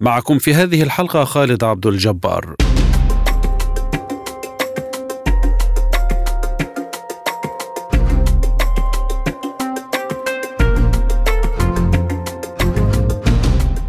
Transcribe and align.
معكم 0.00 0.38
في 0.38 0.54
هذه 0.54 0.82
الحلقة 0.82 1.24
خالد 1.24 1.64
عبد 1.64 1.86
الجبار. 1.86 2.54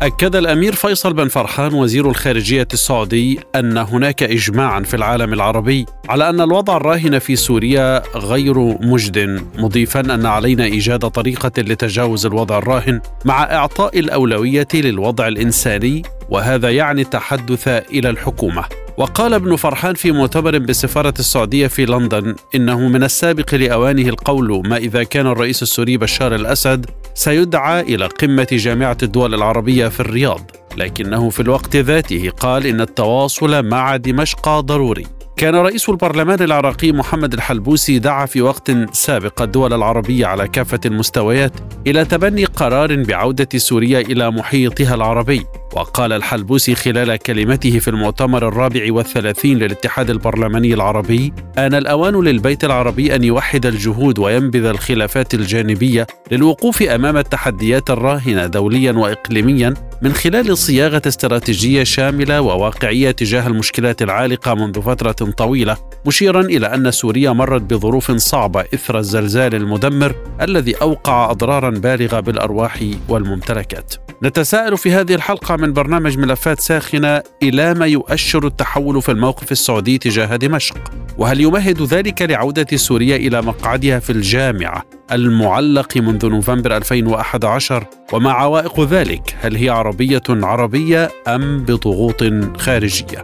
أكد 0.01 0.35
الأمير 0.35 0.75
فيصل 0.75 1.13
بن 1.13 1.27
فرحان 1.27 1.73
وزير 1.73 2.09
الخارجية 2.09 2.67
السعودي 2.73 3.39
أن 3.55 3.77
هناك 3.77 4.23
إجماعا 4.23 4.83
في 4.83 4.93
العالم 4.93 5.33
العربي 5.33 5.85
على 6.09 6.29
أن 6.29 6.41
الوضع 6.41 6.77
الراهن 6.77 7.19
في 7.19 7.35
سوريا 7.35 8.03
غير 8.15 8.59
مجد 8.81 9.43
مضيفا 9.57 9.99
أن 9.99 10.25
علينا 10.25 10.63
إيجاد 10.63 10.99
طريقة 10.99 11.51
لتجاوز 11.57 12.25
الوضع 12.25 12.57
الراهن 12.57 13.01
مع 13.25 13.43
إعطاء 13.43 13.99
الأولوية 13.99 14.67
للوضع 14.73 15.27
الإنساني 15.27 16.03
وهذا 16.29 16.69
يعني 16.69 17.01
التحدث 17.01 17.67
إلى 17.67 18.09
الحكومة. 18.09 18.65
وقال 18.99 19.33
ابن 19.33 19.55
فرحان 19.55 19.93
في 19.93 20.11
مؤتمر 20.11 20.57
بالسفارة 20.57 21.13
السعودية 21.19 21.67
في 21.67 21.85
لندن 21.85 22.35
إنه 22.55 22.87
من 22.87 23.03
السابق 23.03 23.55
لأوانه 23.55 24.09
القول 24.09 24.67
ما 24.67 24.77
إذا 24.77 25.03
كان 25.03 25.27
الرئيس 25.27 25.61
السوري 25.61 25.97
بشار 25.97 26.35
الأسد 26.35 26.85
سيدعى 27.13 27.81
إلى 27.81 28.05
قمة 28.05 28.47
جامعة 28.51 28.97
الدول 29.03 29.33
العربية 29.33 29.87
في 29.87 29.99
الرياض 29.99 30.51
لكنه 30.77 31.29
في 31.29 31.39
الوقت 31.39 31.75
ذاته 31.75 32.29
قال 32.29 32.65
إن 32.67 32.81
التواصل 32.81 33.65
مع 33.65 33.95
دمشق 33.95 34.59
ضروري. 34.59 35.18
كان 35.39 35.55
رئيس 35.55 35.89
البرلمان 35.89 36.41
العراقي 36.41 36.91
محمد 36.91 37.33
الحلبوسي 37.33 37.99
دعا 37.99 38.25
في 38.25 38.41
وقت 38.41 38.71
سابق 38.91 39.41
الدول 39.41 39.73
العربية 39.73 40.25
على 40.25 40.47
كافة 40.47 40.79
المستويات 40.85 41.51
إلى 41.87 42.05
تبني 42.05 42.45
قرار 42.45 43.03
بعودة 43.03 43.47
سوريا 43.57 43.99
إلى 43.99 44.31
محيطها 44.31 44.95
العربي. 44.95 45.45
وقال 45.75 46.13
الحلبوسي 46.13 46.75
خلال 46.75 47.17
كلمته 47.17 47.79
في 47.79 47.87
المؤتمر 47.87 48.47
الرابع 48.47 48.93
والثلاثين 48.93 49.57
للاتحاد 49.57 50.09
البرلماني 50.09 50.73
العربي 50.73 51.33
آن 51.57 51.73
الأوان 51.73 52.23
للبيت 52.23 52.63
العربي 52.63 53.15
أن 53.15 53.23
يوحد 53.23 53.65
الجهود 53.65 54.19
وينبذ 54.19 54.65
الخلافات 54.65 55.33
الجانبية 55.33 56.07
للوقوف 56.31 56.81
أمام 56.83 57.17
التحديات 57.17 57.89
الراهنة 57.89 58.45
دوليا 58.45 58.91
وإقليميا 58.91 59.73
من 60.01 60.13
خلال 60.13 60.57
صياغة 60.57 61.01
استراتيجية 61.07 61.83
شاملة 61.83 62.41
وواقعية 62.41 63.11
تجاه 63.11 63.47
المشكلات 63.47 64.01
العالقة 64.01 64.53
منذ 64.53 64.81
فترة 64.81 65.28
طويلة 65.31 65.77
مشيرا 66.05 66.41
إلى 66.41 66.67
أن 66.67 66.91
سوريا 66.91 67.31
مرت 67.31 67.61
بظروف 67.61 68.11
صعبة 68.11 68.61
إثر 68.73 68.99
الزلزال 68.99 69.55
المدمر 69.55 70.15
الذي 70.41 70.75
أوقع 70.75 71.31
أضرارا 71.31 71.69
بالغة 71.69 72.19
بالأرواح 72.19 72.83
والممتلكات. 73.09 73.93
نتساءل 74.23 74.77
في 74.77 74.91
هذه 74.91 75.15
الحلقة 75.15 75.55
من 75.55 75.73
برنامج 75.73 76.17
ملفات 76.17 76.59
ساخنة 76.59 77.21
إلى 77.43 77.73
ما 77.73 77.85
يؤشر 77.85 78.47
التحول 78.47 79.01
في 79.01 79.11
الموقف 79.11 79.51
السعودي 79.51 79.97
تجاه 79.97 80.35
دمشق. 80.35 80.77
وهل 81.17 81.41
يمهد 81.41 81.81
ذلك 81.81 82.21
لعودة 82.21 82.77
سوريا 82.77 83.15
إلى 83.15 83.41
مقعدها 83.41 83.99
في 83.99 84.09
الجامعة 84.09 84.83
المعلق 85.11 85.97
منذ 85.97 86.29
نوفمبر 86.29 86.77
2011 86.77 87.85
وما 88.13 88.31
عوائق 88.31 88.79
ذلك؟ 88.79 89.35
هل 89.41 89.55
هي 89.55 89.69
عربية 89.69 90.23
عربية 90.29 91.09
أم 91.27 91.63
بضغوط 91.63 92.23
خارجية؟ 92.57 93.23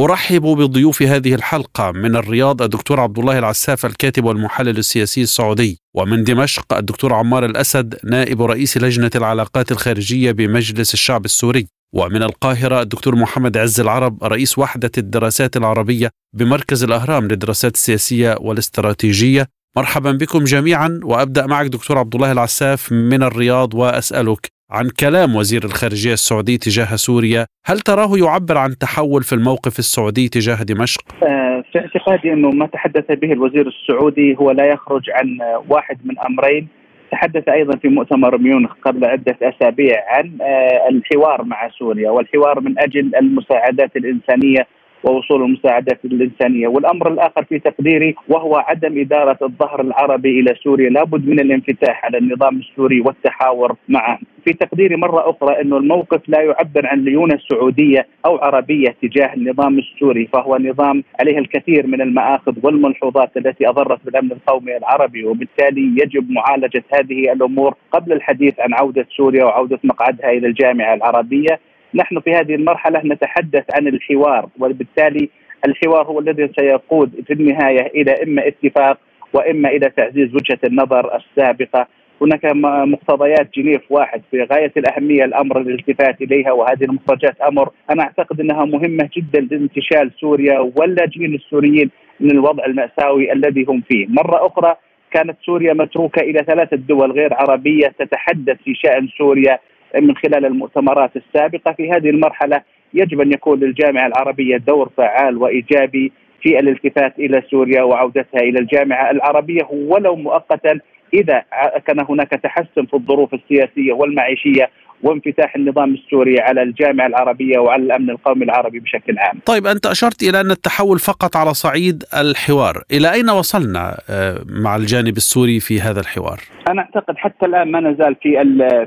أرحب 0.00 0.42
بضيوف 0.42 1.02
هذه 1.02 1.34
الحلقة 1.34 1.90
من 1.92 2.16
الرياض 2.16 2.62
الدكتور 2.62 3.00
عبد 3.00 3.18
الله 3.18 3.38
العساف 3.38 3.86
الكاتب 3.86 4.24
والمحلل 4.24 4.78
السياسي 4.78 5.22
السعودي 5.22 5.80
ومن 5.94 6.24
دمشق 6.24 6.74
الدكتور 6.74 7.14
عمار 7.14 7.44
الأسد 7.44 7.94
نائب 8.04 8.42
رئيس 8.42 8.78
لجنة 8.78 9.10
العلاقات 9.14 9.72
الخارجية 9.72 10.32
بمجلس 10.32 10.94
الشعب 10.94 11.24
السوري 11.24 11.66
ومن 11.94 12.22
القاهرة 12.22 12.82
الدكتور 12.82 13.16
محمد 13.16 13.56
عز 13.56 13.80
العرب 13.80 14.24
رئيس 14.24 14.58
وحدة 14.58 14.90
الدراسات 14.98 15.56
العربية 15.56 16.10
بمركز 16.36 16.84
الأهرام 16.84 17.28
للدراسات 17.28 17.74
السياسية 17.74 18.36
والاستراتيجية. 18.40 19.48
مرحبا 19.76 20.12
بكم 20.12 20.44
جميعا 20.44 21.00
وأبدأ 21.04 21.46
معك 21.46 21.66
دكتور 21.66 21.98
عبد 21.98 22.14
الله 22.14 22.32
العساف 22.32 22.92
من 22.92 23.22
الرياض 23.22 23.74
وأسألك 23.74 24.55
عن 24.70 24.88
كلام 25.00 25.36
وزير 25.36 25.64
الخارجية 25.64 26.12
السعودي 26.12 26.58
تجاه 26.58 26.96
سوريا 26.96 27.46
هل 27.66 27.78
تراه 27.80 28.18
يعبر 28.18 28.58
عن 28.58 28.78
تحول 28.78 29.22
في 29.22 29.32
الموقف 29.32 29.78
السعودي 29.78 30.28
تجاه 30.28 30.62
دمشق؟ 30.62 31.00
آه، 31.22 31.64
في 31.72 31.78
اعتقادي 31.78 32.32
أنه 32.32 32.50
ما 32.50 32.66
تحدث 32.66 33.04
به 33.08 33.32
الوزير 33.32 33.68
السعودي 33.68 34.36
هو 34.36 34.50
لا 34.50 34.66
يخرج 34.66 35.10
عن 35.10 35.38
واحد 35.68 35.98
من 36.04 36.14
أمرين 36.18 36.68
تحدث 37.12 37.48
أيضا 37.48 37.78
في 37.78 37.88
مؤتمر 37.88 38.38
ميونخ 38.38 38.72
قبل 38.82 39.04
عدة 39.04 39.36
أسابيع 39.42 40.04
عن 40.08 40.38
آه، 40.40 40.88
الحوار 40.88 41.42
مع 41.42 41.68
سوريا 41.78 42.10
والحوار 42.10 42.60
من 42.60 42.78
أجل 42.78 43.16
المساعدات 43.16 43.96
الإنسانية 43.96 44.66
ووصول 45.06 45.42
المساعدات 45.42 46.04
الإنسانية. 46.04 46.68
والأمر 46.68 47.12
الآخر 47.12 47.44
في 47.44 47.58
تقديري 47.58 48.14
وهو 48.28 48.56
عدم 48.56 49.00
إدارة 49.00 49.38
الظهر 49.42 49.80
العربي 49.80 50.40
إلى 50.40 50.54
سوريا. 50.64 50.90
لابد 50.90 51.28
من 51.28 51.40
الانفتاح 51.40 52.04
على 52.04 52.18
النظام 52.18 52.58
السوري 52.58 53.00
والتحاور 53.00 53.76
معه. 53.88 54.18
في 54.44 54.52
تقديري 54.52 54.96
مرة 54.96 55.30
أخرى 55.30 55.60
أنه 55.60 55.76
الموقف 55.76 56.28
لا 56.28 56.40
يعبر 56.40 56.86
عن 56.86 57.04
ليونة 57.04 57.38
سعودية 57.50 58.06
أو 58.26 58.36
عربية 58.36 58.96
تجاه 59.02 59.34
النظام 59.34 59.78
السوري 59.78 60.26
فهو 60.32 60.56
نظام 60.56 61.04
عليه 61.20 61.38
الكثير 61.38 61.86
من 61.86 62.00
المآخذ 62.00 62.52
والملحوظات 62.62 63.36
التي 63.36 63.68
أضرت 63.68 63.98
بالأمن 64.04 64.32
القومي 64.32 64.76
العربي 64.76 65.24
وبالتالي 65.24 65.80
يجب 66.02 66.30
معالجة 66.30 66.84
هذه 66.94 67.32
الأمور 67.32 67.74
قبل 67.92 68.12
الحديث 68.12 68.60
عن 68.60 68.74
عودة 68.74 69.06
سوريا 69.16 69.44
وعودة 69.44 69.78
مقعدها 69.84 70.30
إلى 70.30 70.46
الجامعة 70.46 70.94
العربية. 70.94 71.60
نحن 71.94 72.20
في 72.20 72.30
هذه 72.34 72.54
المرحلة 72.54 73.00
نتحدث 73.04 73.64
عن 73.74 73.88
الحوار 73.88 74.48
وبالتالي 74.60 75.28
الحوار 75.66 76.06
هو 76.06 76.18
الذي 76.20 76.50
سيقود 76.60 77.10
في 77.26 77.32
النهاية 77.32 77.86
إلى 77.86 78.22
إما 78.22 78.48
اتفاق 78.48 78.98
وإما 79.32 79.68
إلى 79.68 79.90
تعزيز 79.96 80.34
وجهة 80.34 80.58
النظر 80.64 81.16
السابقة. 81.16 81.86
هناك 82.22 82.44
مقتضيات 82.86 83.48
جنيف 83.54 83.80
واحد 83.90 84.22
في 84.30 84.42
غاية 84.42 84.72
الأهمية 84.76 85.24
الأمر 85.24 85.60
الالتفات 85.60 86.22
إليها 86.22 86.52
وهذه 86.52 86.84
المخرجات 86.84 87.40
أمر 87.40 87.70
أنا 87.90 88.02
أعتقد 88.02 88.40
إنها 88.40 88.64
مهمة 88.64 89.08
جدا 89.16 89.40
لانتشال 89.40 90.10
سوريا 90.20 90.58
واللاجئين 90.58 91.34
السوريين 91.34 91.90
من 92.20 92.30
الوضع 92.30 92.64
المأساوي 92.64 93.32
الذي 93.32 93.64
هم 93.68 93.82
فيه، 93.88 94.06
مرة 94.08 94.46
أخرى 94.46 94.74
كانت 95.10 95.36
سوريا 95.46 95.72
متروكة 95.72 96.20
إلى 96.20 96.44
ثلاثة 96.46 96.76
دول 96.76 97.12
غير 97.12 97.34
عربية 97.34 97.88
تتحدث 97.98 98.56
في 98.64 98.74
شأن 98.74 99.08
سوريا. 99.18 99.58
من 99.94 100.16
خلال 100.16 100.46
المؤتمرات 100.46 101.10
السابقة 101.16 101.72
في 101.72 101.90
هذه 101.90 102.10
المرحلة 102.10 102.62
يجب 102.94 103.20
أن 103.20 103.32
يكون 103.32 103.60
للجامعة 103.60 104.06
العربية 104.06 104.56
دور 104.56 104.90
فعال 104.96 105.36
وإيجابي 105.36 106.12
في 106.42 106.58
الالتفات 106.58 107.18
إلى 107.18 107.42
سوريا 107.50 107.82
وعودتها 107.82 108.40
إلى 108.40 108.58
الجامعة 108.58 109.10
العربية 109.10 109.62
ولو 109.70 110.16
مؤقتا 110.16 110.80
إذا 111.14 111.44
كان 111.86 112.00
هناك 112.08 112.30
تحسن 112.30 112.86
في 112.86 112.94
الظروف 112.94 113.34
السياسية 113.34 113.92
والمعيشية 113.92 114.70
وانفتاح 115.02 115.56
النظام 115.56 115.94
السوري 115.94 116.40
على 116.40 116.62
الجامعة 116.62 117.06
العربية 117.06 117.58
وعلى 117.58 117.82
الأمن 117.82 118.10
القومي 118.10 118.44
العربي 118.44 118.78
بشكل 118.78 119.18
عام. 119.18 119.38
طيب 119.46 119.66
أنت 119.66 119.86
أشرت 119.86 120.22
إلى 120.22 120.40
أن 120.40 120.50
التحول 120.50 120.98
فقط 120.98 121.36
على 121.36 121.54
صعيد 121.54 122.04
الحوار، 122.16 122.82
إلى 122.92 123.12
أين 123.12 123.30
وصلنا 123.30 123.96
آه، 124.10 124.38
مع 124.48 124.76
الجانب 124.76 125.16
السوري 125.16 125.60
في 125.60 125.80
هذا 125.80 126.00
الحوار؟ 126.00 126.40
أنا 126.68 126.82
أعتقد 126.82 127.16
حتى 127.16 127.46
الآن 127.46 127.70
ما 127.70 127.80
نزال 127.80 128.16
في 128.22 128.30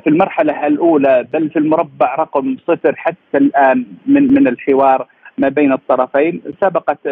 في 0.03 0.09
المرحلة 0.09 0.67
الأولى 0.67 1.27
بل 1.33 1.49
في 1.49 1.59
المربع 1.59 2.15
رقم 2.15 2.57
صفر 2.67 2.95
حتى 2.95 3.37
الآن 3.37 3.85
من 4.07 4.33
من 4.33 4.47
الحوار 4.47 5.07
ما 5.39 5.49
بين 5.49 5.71
الطرفين. 5.73 6.41
سبقت 6.61 7.07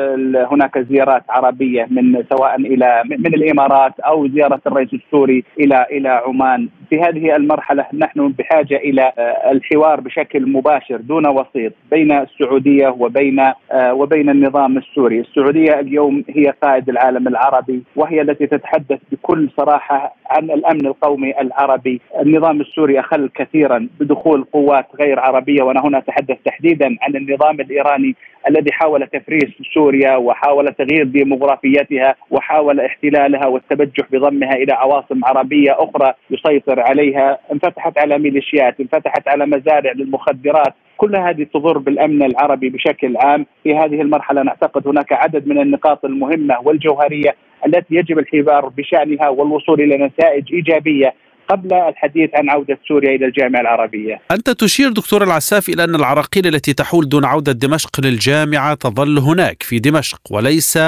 هناك 0.52 0.80
زيارات 0.80 1.24
عربية 1.30 1.88
من 1.92 2.24
سواء 2.30 2.56
إلى 2.56 3.04
من 3.06 3.34
الإمارات 3.34 4.00
أو 4.00 4.28
زيارة 4.28 4.62
الرئيس 4.68 4.94
السوري 4.94 5.44
إلى 5.60 5.86
إلى 5.92 6.10
عمان. 6.10 6.70
في 6.90 7.00
هذه 7.00 7.36
المرحلة 7.36 7.86
نحن 7.94 8.28
بحاجة 8.28 8.76
إلى 8.76 9.12
الحوار 9.52 10.02
بشكل 10.02 10.50
مباشر 10.50 10.98
دون 10.98 11.28
وسيط 11.28 11.74
بين 11.92 12.12
السعودية 12.12 12.88
وبين 12.88 13.44
وبين 13.74 14.30
النظام 14.30 14.78
السوري، 14.78 15.20
السعودية 15.20 15.80
اليوم 15.80 16.24
هي 16.30 16.54
قائد 16.62 16.90
العالم 16.90 17.28
العربي 17.28 17.84
وهي 17.96 18.22
التي 18.22 18.48
تتحدث 18.48 19.00
بكل 19.12 19.50
صراحة 19.58 20.16
عن 20.30 20.44
الأمن 20.44 20.86
القومي 20.86 21.42
العربي، 21.42 22.02
النظام 22.22 22.62
السوري 22.62 23.00
أخل 23.00 23.30
كثيرا 23.36 23.88
بدخول 24.00 24.44
قوات 24.44 24.86
غير 25.00 25.20
عربية 25.20 25.64
وأنا 25.64 25.82
هنا 25.86 25.98
أتحدث 25.98 26.38
تحديدا 26.46 26.96
عن 27.02 27.16
النظام 27.16 27.60
الإيراني. 27.60 28.16
الذي 28.50 28.72
حاول 28.72 29.08
تفريس 29.08 29.50
سوريا 29.74 30.16
وحاول 30.16 30.74
تغيير 30.74 31.04
ديموغرافيتها 31.04 32.16
وحاول 32.32 32.80
احتلالها 32.80 33.48
والتبجح 33.48 34.06
بضمها 34.12 34.54
إلى 34.54 34.74
عواصم 34.74 35.26
عربية 35.26 35.72
أخرى 35.72 36.14
يسيطر 36.32 36.80
عليها، 36.80 37.40
انفتحت 37.52 37.98
على 37.98 38.18
ميليشيات، 38.18 38.80
انفتحت 38.80 39.28
على 39.28 39.46
مزارع 39.46 39.92
للمخدرات، 39.92 40.74
كل 40.98 41.16
هذه 41.16 41.44
تضر 41.54 41.78
بالأمن 41.78 42.24
العربي 42.24 42.70
بشكل 42.70 43.18
عام، 43.18 43.46
في 43.64 43.76
هذه 43.76 44.02
المرحلة 44.02 44.44
نعتقد 44.44 44.88
هناك 44.88 45.14
عدد 45.14 45.48
من 45.48 45.62
النقاط 45.62 46.06
المهمة 46.06 46.56
والجوهرية 46.64 47.36
التي 47.66 47.96
يجب 47.96 48.20
الحوار 48.20 48.70
بشأنها 48.70 49.30
والوصول 49.30 49.82
إلى 49.82 49.98
نتائج 49.98 50.54
إيجابية 50.54 51.14
قبل 51.50 51.74
الحديث 51.74 52.30
عن 52.34 52.50
عودة 52.50 52.80
سوريا 52.88 53.16
إلى 53.16 53.26
الجامعة 53.26 53.62
العربية. 53.62 54.20
أنت 54.32 54.50
تشير 54.50 54.90
دكتور 54.90 55.24
العساف 55.24 55.70
إلى 55.70 55.84
أن 55.84 55.96
العراقيل 55.96 56.48
التي 56.48 56.74
تحول 56.74 57.10
دون 57.10 57.26
عودة 57.26 57.52
دمشق 57.52 58.02
للجامعة 58.02 58.74
تظل 58.74 59.18
هناك 59.18 59.64
في 59.64 59.80
دمشق 59.80 60.20
وليس 60.32 60.80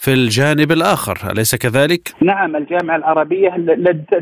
في 0.00 0.12
الجانب 0.12 0.72
الآخر، 0.72 1.32
أليس 1.32 1.56
كذلك؟ 1.56 2.08
نعم 2.22 2.56
الجامعة 2.56 2.96
العربية 2.96 3.48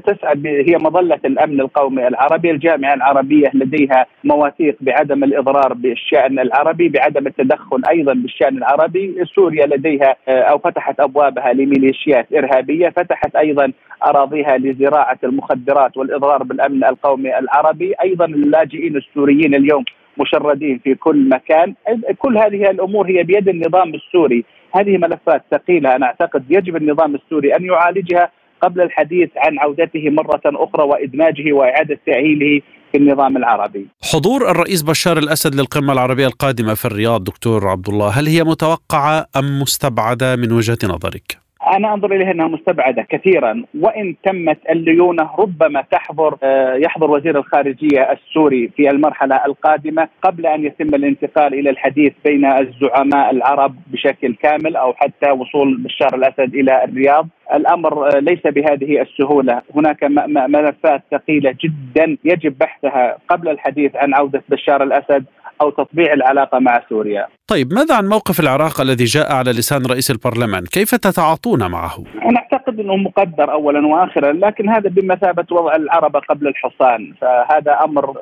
تسعد 0.06 0.46
هي 0.46 0.76
مظلة 0.76 1.20
الأمن 1.24 1.60
القومي 1.60 2.08
العربي، 2.08 2.50
الجامعة 2.50 2.94
العربية 2.94 3.50
لديها 3.54 4.06
مواثيق 4.24 4.76
بعدم 4.80 5.24
الإضرار 5.24 5.72
بالشأن 5.72 6.38
العربي، 6.38 6.88
بعدم 6.88 7.26
التدخل 7.26 7.82
أيضا 7.90 8.12
بالشأن 8.14 8.56
العربي، 8.56 9.24
سوريا 9.34 9.66
لديها 9.66 10.16
أو 10.28 10.58
فتحت 10.58 11.00
أبوابها 11.00 11.52
لميليشيات 11.52 12.26
إرهابية، 12.32 12.88
فتحت 12.88 13.36
أيضا 13.36 13.72
أراضيها 14.04 14.58
لزراعة 14.58 15.18
المخدرات 15.24 15.96
والإضرار 15.96 16.42
بالأمن 16.42 16.84
القومي 16.84 17.38
العربي، 17.38 17.94
أيضا 18.02 18.24
اللاجئين 18.24 18.96
السوريين 18.96 19.54
اليوم 19.54 19.84
مشردين 20.18 20.80
في 20.84 20.94
كل 20.94 21.28
مكان 21.28 21.74
كل 22.18 22.38
هذه 22.38 22.70
الأمور 22.70 23.06
هي 23.06 23.22
بيد 23.22 23.48
النظام 23.48 23.94
السوري 23.94 24.44
هذه 24.74 24.98
ملفات 24.98 25.42
ثقيلة 25.50 25.96
أنا 25.96 26.06
أعتقد 26.06 26.44
يجب 26.50 26.76
النظام 26.76 27.14
السوري 27.14 27.56
أن 27.56 27.64
يعالجها 27.64 28.30
قبل 28.62 28.80
الحديث 28.80 29.30
عن 29.36 29.58
عودته 29.58 30.10
مرة 30.10 30.40
أخرى 30.46 30.84
وإدماجه 30.84 31.52
وإعادة 31.52 31.98
تأهيله 32.06 32.60
في 32.92 32.98
النظام 32.98 33.36
العربي. 33.36 33.86
حضور 34.12 34.50
الرئيس 34.50 34.82
بشار 34.82 35.18
الأسد 35.18 35.54
للقمة 35.54 35.92
العربية 35.92 36.26
القادمة 36.26 36.74
في 36.74 36.84
الرياض 36.84 37.24
دكتور 37.24 37.68
عبد 37.68 37.88
الله، 37.88 38.08
هل 38.08 38.26
هي 38.26 38.44
متوقعة 38.44 39.26
أم 39.36 39.60
مستبعدة 39.62 40.36
من 40.36 40.52
وجهة 40.52 40.78
نظرك؟ 40.84 41.45
أنا 41.66 41.94
أنظر 41.94 42.12
إليها 42.12 42.30
إنها 42.30 42.48
مستبعدة 42.48 43.02
كثيرا. 43.02 43.62
وإن 43.80 44.14
تمت 44.24 44.58
الليونة 44.70 45.30
ربما 45.38 45.82
تحضر 45.90 46.36
آه، 46.42 46.74
يحضر 46.74 47.10
وزير 47.10 47.38
الخارجية 47.38 48.12
السوري 48.12 48.68
في 48.76 48.90
المرحلة 48.90 49.44
القادمة 49.46 50.08
قبل 50.22 50.46
أن 50.46 50.64
يتم 50.64 50.94
الانتقال 50.94 51.54
إلى 51.54 51.70
الحديث 51.70 52.12
بين 52.24 52.44
الزعماء 52.44 53.30
العرب 53.30 53.74
بشكل 53.86 54.34
كامل 54.34 54.76
أو 54.76 54.92
حتى 54.92 55.30
وصول 55.30 55.76
بشار 55.76 56.14
الأسد 56.14 56.54
إلى 56.54 56.84
الرياض. 56.84 57.28
الأمر 57.54 58.16
آه، 58.16 58.18
ليس 58.18 58.42
بهذه 58.46 59.02
السهولة، 59.02 59.62
هناك 59.74 60.04
ملفات 60.48 61.02
ثقيلة 61.10 61.54
جدا 61.64 62.16
يجب 62.24 62.58
بحثها 62.58 63.16
قبل 63.28 63.48
الحديث 63.48 63.96
عن 63.96 64.14
عودة 64.14 64.42
بشار 64.48 64.82
الأسد. 64.82 65.24
أو 65.60 65.70
تطبيع 65.70 66.12
العلاقة 66.12 66.58
مع 66.58 66.82
سوريا. 66.88 67.26
طيب 67.48 67.72
ماذا 67.72 67.94
عن 67.94 68.08
موقف 68.08 68.40
العراق 68.40 68.80
الذي 68.80 69.04
جاء 69.04 69.32
على 69.32 69.50
لسان 69.50 69.86
رئيس 69.86 70.10
البرلمان؟ 70.10 70.64
كيف 70.64 70.94
تتعاطون 70.94 71.70
معه؟ 71.70 72.04
أنا 72.22 72.38
أعتقد 72.38 72.80
إنه 72.80 72.96
مقدر 72.96 73.52
اولا 73.52 73.86
واخرا 73.86 74.32
لكن 74.32 74.68
هذا 74.68 74.88
بمثابة 74.90 75.46
وضع 75.50 75.76
العربه 75.76 76.20
قبل 76.20 76.48
الحصان. 76.48 77.12
فهذا 77.20 77.78
أمر 77.84 78.14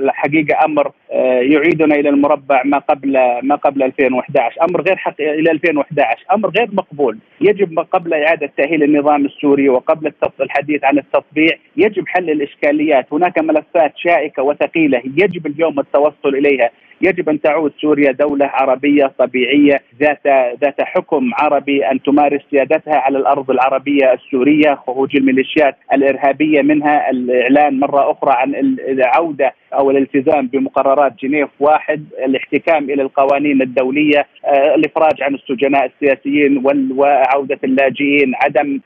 الحقيقة 0.00 0.64
أمر 0.64 0.92
آه، 1.12 1.40
يعيدنا 1.40 1.94
إلى 1.94 2.08
المربع 2.08 2.62
ما 2.64 2.78
قبل 2.78 3.12
ما 3.42 3.54
قبل 3.54 3.82
2011 3.82 4.56
أمر 4.62 4.82
غير 4.82 4.96
حق 4.96 5.20
إلى 5.20 5.50
2011 5.50 6.24
أمر 6.34 6.50
غير 6.50 6.68
مقبول. 6.72 7.18
يجب 7.40 7.78
قبل 7.78 8.14
إعادة 8.14 8.50
تأهيل 8.56 8.82
النظام 8.82 9.26
السوري 9.26 9.68
وقبل 9.68 10.12
الحديث 10.40 10.84
عن 10.84 10.98
التطبيع 10.98 11.56
يجب 11.76 12.08
حل 12.08 12.30
الإشكاليات. 12.30 13.06
هناك 13.12 13.38
ملفات 13.38 13.92
شائكة 13.96 14.42
وثقيلة. 14.42 15.02
يجب 15.04 15.46
اليوم 15.46 15.80
التوصل 15.80 16.34
إليها. 16.34 16.59
يجب 17.00 17.28
أن 17.28 17.40
تعود 17.40 17.72
سوريا 17.80 18.12
دولة 18.12 18.46
عربية 18.46 19.12
طبيعية 19.18 19.80
ذات 20.00 20.26
ذات 20.60 20.80
حكم 20.80 21.30
عربي 21.34 21.86
أن 21.90 22.02
تمارس 22.02 22.40
سيادتها 22.50 22.96
على 22.96 23.18
الأرض 23.18 23.50
العربية 23.50 24.12
السورية 24.12 24.74
خروج 24.86 25.16
الميليشيات 25.16 25.76
الإرهابية 25.92 26.62
منها 26.62 27.10
الإعلان 27.10 27.80
مرة 27.80 28.10
أخرى 28.10 28.32
عن 28.32 28.54
العودة 28.88 29.54
أو 29.74 29.90
الالتزام 29.90 30.46
بمقررات 30.46 31.12
جنيف 31.22 31.48
واحد 31.60 32.04
الاحتكام 32.24 32.90
إلى 32.90 33.02
القوانين 33.02 33.62
الدولية 33.62 34.26
آه، 34.44 34.74
الإفراج 34.74 35.22
عن 35.22 35.34
السجناء 35.34 35.86
السياسيين 35.86 36.62
وعودة 36.96 37.58
اللاجئين 37.64 38.32
عدم 38.34 38.80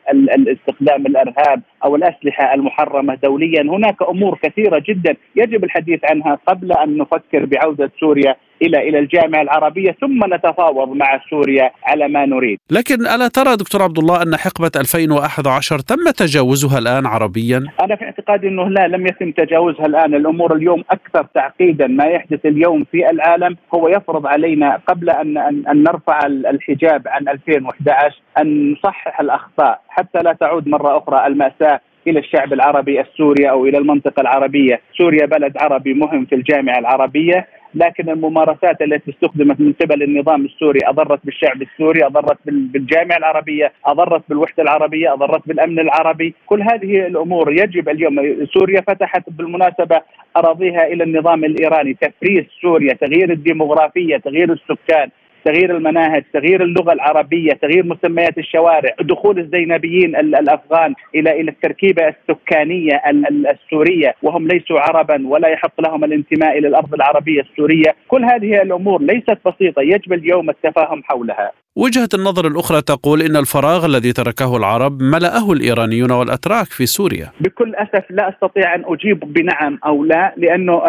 استخدام 0.49 1.07
الإرهاب 1.07 1.63
أو 1.85 1.97
الأسلحة 1.97 2.55
المحرمة 2.55 3.15
دوليا. 3.15 3.63
هناك 3.63 4.03
أمور 4.03 4.39
كثيرة 4.43 4.83
جدا 4.89 5.17
يجب 5.37 5.65
الحديث 5.65 6.01
عنها 6.11 6.39
قبل 6.47 6.73
أن 6.73 6.99
نفكر 6.99 7.45
بعودة 7.45 7.91
سوريا 8.05 8.37
إلى 8.63 8.89
إلى 8.89 8.99
الجامعة 8.99 9.43
العربية 9.43 9.97
ثم 10.01 10.35
نتفاوض 10.35 10.89
مع 10.89 11.21
سوريا 11.31 11.71
على 11.85 12.09
ما 12.09 12.27
نريد. 12.27 12.59
لكن 12.71 12.95
ألا 12.95 13.29
ترى 13.29 13.57
دكتور 13.57 13.83
عبد 13.83 13.99
الله 13.99 14.23
أن 14.23 14.37
حقبة 14.37 14.71
2011 14.77 15.79
تم 15.79 16.11
تجاوزها 16.17 16.79
الآن 16.79 17.07
عربيا؟ 17.07 17.59
أنا 17.81 17.97
في 17.97 18.05
اعتقادي 18.05 18.49
أنه 18.49 18.69
لا 18.69 18.87
لم 18.89 19.07
يتم 19.07 19.31
تجاوزها 19.31 19.87
الآن، 19.87 20.15
الأمور 20.15 20.57
اليوم 20.57 20.85
أكثر 20.91 21.27
تعقيدا، 21.35 21.87
ما 21.87 22.05
يحدث 22.05 22.47
اليوم 22.47 22.85
في 22.85 23.11
العالم 23.11 23.57
هو 23.75 23.89
يفرض 23.89 24.27
علينا 24.27 24.81
قبل 24.89 25.11
أن 25.11 25.39
أن, 25.39 25.65
أن 25.69 25.83
نرفع 25.83 26.27
الحجاب 26.27 27.03
عن 27.07 27.29
2011 27.29 28.21
أن 28.39 28.73
نصحح 28.73 29.21
الأخطاء. 29.21 29.81
حتى 29.89 30.19
لا 30.19 30.33
تعود 30.33 30.69
مرة 30.69 30.99
أخرى 30.99 31.27
المأساة 31.27 31.81
إلى 32.07 32.19
الشعب 32.19 32.53
العربي 32.53 33.01
السوري 33.01 33.51
أو 33.51 33.67
إلى 33.67 33.79
المنطقة 33.79 34.21
العربية، 34.21 34.81
سوريا 34.99 35.27
بلد 35.27 35.57
عربي 35.57 35.95
مهم 35.95 36.25
في 36.25 36.35
الجامعة 36.35 36.79
العربية، 36.79 37.47
لكن 37.75 38.11
الممارسات 38.11 38.83
التي 38.83 39.11
استخدمت 39.11 39.61
من 39.61 39.73
قبل 39.73 40.03
النظام 40.03 40.45
السوري 40.45 40.79
أضرت 40.85 41.21
بالشعب 41.25 41.63
السوري، 41.63 42.07
أضرت 42.07 42.39
بالجامعة 42.47 43.17
العربية، 43.17 43.73
أضرت 43.87 44.23
بالوحدة 44.29 44.63
العربية، 44.63 45.13
أضرت 45.13 45.49
بالأمن 45.49 45.79
العربي، 45.79 46.35
كل 46.47 46.63
هذه 46.63 47.07
الأمور 47.07 47.53
يجب 47.53 47.89
اليوم 47.89 48.47
سوريا 48.47 48.81
فتحت 48.81 49.23
بالمناسبة 49.31 50.01
أراضيها 50.37 50.87
إلى 50.87 51.05
النظام 51.05 51.45
الإيراني، 51.45 51.95
تفريس 51.95 52.45
سوريا، 52.63 52.95
تغيير 52.95 53.33
الديموغرافية، 53.33 54.17
تغيير 54.17 54.53
السكان، 54.53 55.11
تغيير 55.45 55.77
المناهج 55.77 56.25
تغيير 56.33 56.63
اللغة 56.63 56.93
العربية 56.93 57.53
تغيير 57.53 57.87
مسميات 57.87 58.39
الشوارع 58.39 58.95
دخول 59.01 59.39
الزينبيين 59.39 60.17
الأفغان 60.17 60.95
إلى 61.15 61.41
إلى 61.41 61.51
التركيبة 61.51 62.09
السكانية 62.09 63.03
السورية 63.51 64.15
وهم 64.23 64.49
ليسوا 64.49 64.81
عربا 64.81 65.29
ولا 65.29 65.49
يحق 65.49 65.81
لهم 65.81 66.05
الانتماء 66.05 66.59
إلى 66.59 66.69
الأرض 66.69 66.95
العربية 66.95 67.41
السورية. 67.41 67.95
كل 68.09 68.25
هذه 68.25 68.63
الأمور 68.63 69.03
ليست 69.03 69.39
بسيطة 69.47 69.83
يجب 69.83 70.13
اليوم 70.13 70.51
التفاهم 70.51 71.03
حولها. 71.03 71.64
وجهة 71.77 72.09
النظر 72.15 72.47
الأخرى 72.47 72.83
تقول 72.83 73.23
إن 73.23 73.37
الفراغ 73.37 73.87
الذي 73.87 74.13
تركه 74.13 74.57
العرب 74.57 75.03
ملأه 75.03 75.53
الإيرانيون 75.53 76.11
والأتراك 76.11 76.67
في 76.67 76.87
سوريا. 76.87 77.31
بكل 77.41 77.75
أسف 77.75 78.05
لا 78.11 78.29
أستطيع 78.29 78.75
أن 78.75 78.85
أجيب 78.87 79.21
بنعم 79.21 79.79
أو 79.87 80.05
لا 80.05 80.35
لأنه 80.37 80.83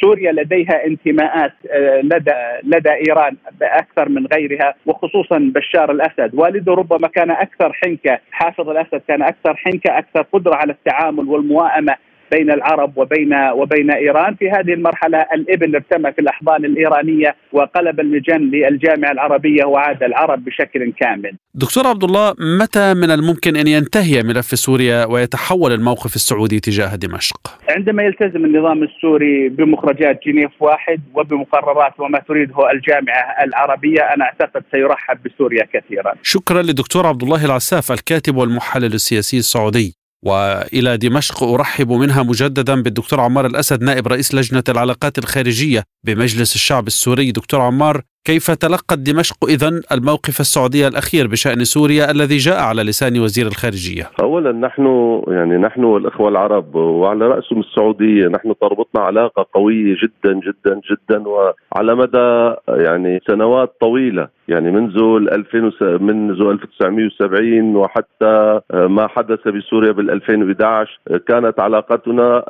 سوريا 0.00 0.32
لديها 0.32 0.86
انتماءات 0.86 1.52
آه، 1.70 2.00
لدى 2.00 2.32
لدى 2.64 2.90
إيران 3.08 3.36
أكثر 3.62 4.08
من 4.08 4.26
غيرها 4.26 4.74
وخصوصا 4.86 5.38
بشار 5.54 5.90
الأسد. 5.90 6.30
والده 6.34 6.74
ربما 6.74 7.08
كان 7.08 7.30
أكثر 7.30 7.72
حنكة 7.72 8.18
حافظ 8.30 8.68
الأسد 8.68 9.02
كان 9.08 9.22
أكثر 9.22 9.56
حنكة 9.56 9.98
أكثر 9.98 10.22
قدرة 10.32 10.54
على 10.54 10.72
التعامل 10.72 11.28
والموائمة 11.28 11.94
بين 12.32 12.50
العرب 12.50 12.98
وبين 12.98 13.34
وبين 13.60 13.90
إيران 13.90 14.34
في 14.34 14.50
هذه 14.50 14.72
المرحلة 14.74 15.26
الابن 15.34 15.74
ارتمى 15.74 16.12
في 16.12 16.20
الأحضان 16.20 16.64
الإيرانية 16.64 17.36
وقلب 17.52 18.00
المجن 18.00 18.42
للجامعة 18.52 19.12
العربية 19.12 19.64
وعاد 19.64 20.02
العرب 20.02 20.44
بشكل 20.44 20.92
كامل. 21.00 21.32
دكتور 21.54 21.86
عبد 21.86 22.04
الله 22.04 22.34
متى 22.60 22.94
من 22.94 23.10
الممكن 23.10 23.56
أن 23.56 23.66
ينتهي 23.66 24.22
ملف 24.22 24.46
سوريا 24.46 25.04
ويتحول 25.04 25.72
الموقف 25.72 26.16
السعودي 26.16 26.60
تجاه 26.60 26.96
دمشق؟ 26.96 27.40
عندما 27.68 28.02
يلتزم 28.02 28.44
النظام 28.44 28.82
السوري 28.82 29.48
بمخرجات 29.48 30.20
جنيف 30.26 30.50
واحد 30.60 31.00
وبمقررات 31.14 32.00
وما 32.00 32.18
تريده 32.18 32.70
الجامعة 32.70 33.44
العربية 33.44 34.00
أنا 34.14 34.24
أعتقد 34.24 34.62
سيرحب 34.72 35.18
بسوريا 35.24 35.68
كثيرا. 35.72 36.12
شكرا 36.22 36.62
للدكتور 36.62 37.06
عبد 37.06 37.22
الله 37.22 37.44
العساف 37.44 37.92
الكاتب 37.92 38.36
والمحلل 38.36 38.94
السياسي 38.94 39.38
السعودي. 39.38 40.01
وإلى 40.22 40.96
دمشق 40.96 41.42
أرحب 41.42 41.92
منها 41.92 42.22
مجددا 42.22 42.82
بالدكتور 42.82 43.20
عمار 43.20 43.46
الأسد 43.46 43.82
نائب 43.82 44.08
رئيس 44.08 44.34
لجنة 44.34 44.64
العلاقات 44.68 45.18
الخارجية 45.18 45.84
بمجلس 46.04 46.54
الشعب 46.54 46.86
السوري. 46.86 47.32
دكتور 47.32 47.60
عمار 47.60 48.02
كيف 48.24 48.50
تلقت 48.50 48.98
دمشق 48.98 49.36
اذا 49.48 49.80
الموقف 49.92 50.40
السعودي 50.40 50.88
الأخير 50.88 51.26
بشأن 51.26 51.64
سوريا 51.64 52.10
الذي 52.10 52.36
جاء 52.36 52.60
على 52.60 52.82
لسان 52.82 53.20
وزير 53.20 53.46
الخارجية؟ 53.46 54.10
اولا 54.22 54.52
نحن 54.52 54.86
يعني 55.28 55.56
نحن 55.56 55.84
والإخوة 55.84 56.28
العرب 56.28 56.74
وعلى 56.74 57.26
رأسهم 57.26 57.60
السعوديه 57.60 58.28
نحن 58.28 58.54
تربطنا 58.60 59.02
علاقة 59.02 59.46
قوية 59.54 59.96
جدا 60.02 60.40
جدا 60.40 60.80
جدا 60.90 61.28
وعلى 61.28 61.94
مدى 61.94 62.54
يعني 62.68 63.20
سنوات 63.26 63.74
طويلة 63.80 64.28
يعني 64.48 64.70
منذ 64.70 64.98
2000 65.32 65.58
منذ 65.82 66.40
1970 66.40 67.76
وحتى 67.76 68.60
ما 68.72 69.06
حدث 69.06 69.48
بسوريا 69.48 69.92
بال 69.92 70.10
2011 70.10 71.00
كانت 71.28 71.60
علاقتنا 71.60 72.44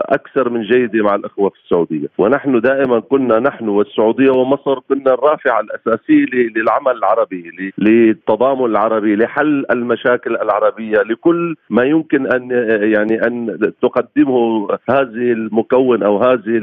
أكثر 0.00 0.50
من 0.50 0.62
جيدة 0.62 1.04
مع 1.04 1.14
الإخوة 1.14 1.50
في 1.50 1.56
السعودية 1.64 2.06
ونحن 2.18 2.60
دائما 2.60 3.00
كنا 3.00 3.38
نحن 3.38 3.68
والسعودية 3.68 4.30
ومصر 4.30 4.78
كنا 4.88 5.07
الرافعه 5.08 5.60
الاساسيه 5.60 6.26
للعمل 6.56 6.92
العربي 6.92 7.72
للتضامن 7.78 8.64
العربي 8.64 9.16
لحل 9.16 9.64
المشاكل 9.70 10.36
العربية 10.36 10.98
لكل 11.02 11.56
ما 11.70 11.84
يمكن 11.84 12.32
أن 12.32 12.50
يعني 12.92 13.26
أن 13.26 13.58
تقدمه 13.82 14.68
هذه 14.90 15.32
المكون 15.32 16.02
أو 16.02 16.18
هذه 16.18 16.60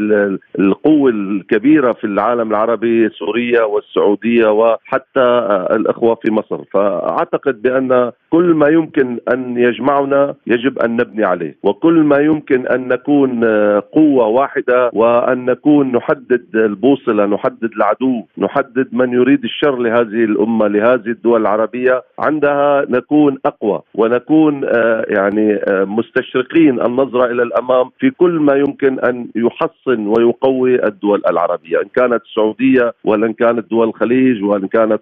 القوة 0.60 1.12
الكبيرة 1.12 1.94
في 1.94 2.04
العالم 2.08 2.50
العربي 2.52 3.10
سوريا 3.10 3.64
والسعودية 3.64 4.48
وحتى 4.48 5.26
الإخوة 5.72 6.16
في 6.16 6.32
مصر. 6.32 6.64
فأعتقد 6.74 7.62
بأن 7.62 8.12
كل 8.30 8.54
ما 8.54 8.68
يمكن 8.70 9.20
أن 9.34 9.58
يجمعنا 9.58 10.36
يجب 10.48 10.80
أن 10.80 10.92
نبني 10.96 11.26
عليه 11.26 11.56
وكل 11.64 11.94
ما 12.04 12.18
يمكن 12.18 12.68
أن 12.68 12.88
نكون 12.88 13.46
قوة 13.80 14.28
واحدة 14.28 14.92
وأن 14.94 15.46
نكون 15.46 15.92
نحدد 15.92 16.46
البوصلة 16.56 17.26
نحدد 17.26 17.72
العدو. 17.76 18.24
نحدد 18.38 18.88
من 18.92 19.14
يريد 19.14 19.44
الشر 19.44 19.76
لهذه 19.78 20.24
الأمة 20.24 20.68
لهذه 20.68 21.08
الدول 21.08 21.42
العربية. 21.42 22.04
عندها 22.20 22.86
نكون 22.90 23.38
أقوى 23.46 23.82
ونكون 23.96 24.64
يعني 25.08 25.60
مستشرقين 25.70 26.82
النظرة 26.82 27.26
إلى 27.26 27.44
الأمام 27.44 27.90
في 28.00 28.10
كل 28.10 28.32
ما 28.40 28.54
يمكن 28.56 29.00
أن 29.00 29.28
يحصن 29.36 30.08
ويقوي 30.08 30.86
الدول 30.88 31.22
العربية 31.30 31.78
إن 31.78 31.88
كانت 31.96 32.22
السعودية 32.24 32.94
ولا 33.04 33.28
إن 33.28 33.34
كانت 33.34 33.70
دول 33.72 33.88
الخليج 33.88 34.44
وان 34.44 34.68
كانت 34.68 35.02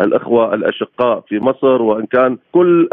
الأخوة 0.00 0.54
الأشقاء 0.54 1.20
في 1.28 1.38
مصر 1.38 1.82
وإن 1.82 2.06
كان 2.06 2.38
كل 2.52 2.88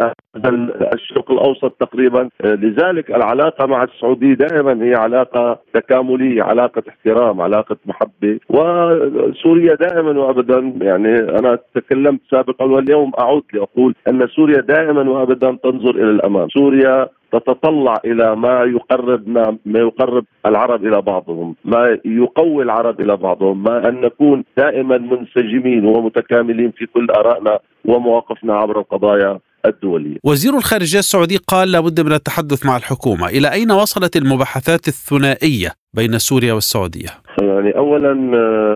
الشرق 0.94 1.32
الأوسط 1.32 1.72
تقريبا 1.80 2.30
لذلك 2.44 3.12
العلاقة 3.12 3.66
مع 3.66 3.84
السعودية 3.84 4.34
دائما 4.34 4.86
هي 4.86 4.96
علاقة 4.96 5.60
تكاملية 5.74 6.44
علاقة 6.44 6.84
احترام 6.90 7.42
علاقة 7.42 7.78
محبة. 7.86 8.40
وسوريا 8.50 9.76
دائما 9.76 10.20
وابدا 10.20 10.74
يعني 10.82 11.20
أنا 11.20 11.60
تكلمت 11.76 12.20
سابقا 12.32 12.66
واليوم 12.66 13.12
أعود 13.20 13.44
لأقول 13.54 13.96
أن 14.10 14.28
سوريا 14.28 14.62
دائما 14.62 15.10
وابدا 15.10 15.58
تنظر 15.64 15.96
إلى 15.96 16.12
الأمام. 16.12 16.50
سوريا 16.50 17.08
تتطلع 17.32 18.02
إلى 18.06 18.36
ما 18.36 18.64
يقرب 18.64 19.30
ما, 19.30 19.58
ما 19.66 19.80
يقرب 19.80 20.26
العرب 20.46 20.86
إلى 20.86 21.02
بعضهم، 21.02 21.56
ما 21.66 21.98
يقوي 22.06 22.64
العرب 22.64 23.02
إلى 23.02 23.18
بعضهم، 23.18 23.64
ما 23.64 23.90
أن 23.90 24.02
نكون 24.02 24.44
دائما 24.58 24.98
منسجمين 24.98 25.86
ومتكاملين 25.86 26.72
في 26.72 26.86
كل 26.86 27.08
آرائنا 27.12 27.60
ومواقفنا 27.86 28.58
عبر 28.58 28.80
القضايا. 28.80 29.40
الدولية. 29.66 30.18
وزير 30.24 30.58
الخارجية 30.58 31.00
السعودي 31.00 31.38
قال 31.38 31.72
لابد 31.72 32.00
من 32.02 32.14
التحدث 32.14 32.66
مع 32.66 32.78
الحكومة. 32.78 33.28
إلى 33.28 33.52
أين 33.52 33.72
وصلت 33.72 34.18
المباحثات 34.18 34.88
الثنائية؟ 34.88 35.74
بين 35.94 36.18
سوريا 36.18 36.54
والسعودية؟ 36.54 37.10
يعني 37.42 37.78
اولا 37.78 38.12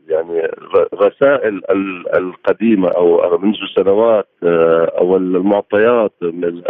يعني 0.10 0.42
رسائل 0.94 1.62
القديمة 2.18 2.90
أو 2.90 3.38
منذ 3.38 3.56
سنوات 3.76 4.28
أو 5.00 5.18
المعطيات 5.18 6.14
من 6.22 6.62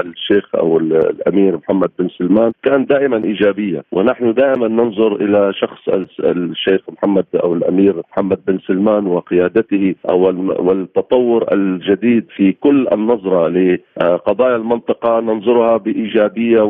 الشيخ 0.00 0.54
أو 0.54 0.78
الأمير 0.78 1.56
محمد 1.56 1.90
بن 1.98 2.08
سلمان 2.18 2.52
كان 2.62 2.84
دائما 2.84 3.24
إيجابية. 3.24 3.84
ونحن 3.92 4.34
دائما 4.34 4.68
ننظر 4.68 5.16
إلى 5.16 5.52
شخص 5.54 5.88
الشيخ 6.20 6.80
محمد 6.88 7.26
أو 7.42 7.54
الأمير 7.54 8.02
محمد 8.12 8.38
بن 8.46 8.58
سلمان 8.66 9.06
وقيادته 9.06 9.94
أو 10.10 10.22
والتطور 10.68 11.44
الجديد 11.52 12.26
في 12.36 12.52
كل 12.52 12.88
النظرة 12.92 13.48
لقضايا 13.48 14.56
المنطقة. 14.56 15.20
ننظرها 15.20 15.76
بإيجابية 15.76 16.60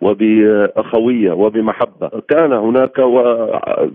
وبأخوية 0.00 1.32
وبمحبة. 1.32 2.10
كان 2.28 2.61
هناك 2.62 2.98
و 2.98 3.20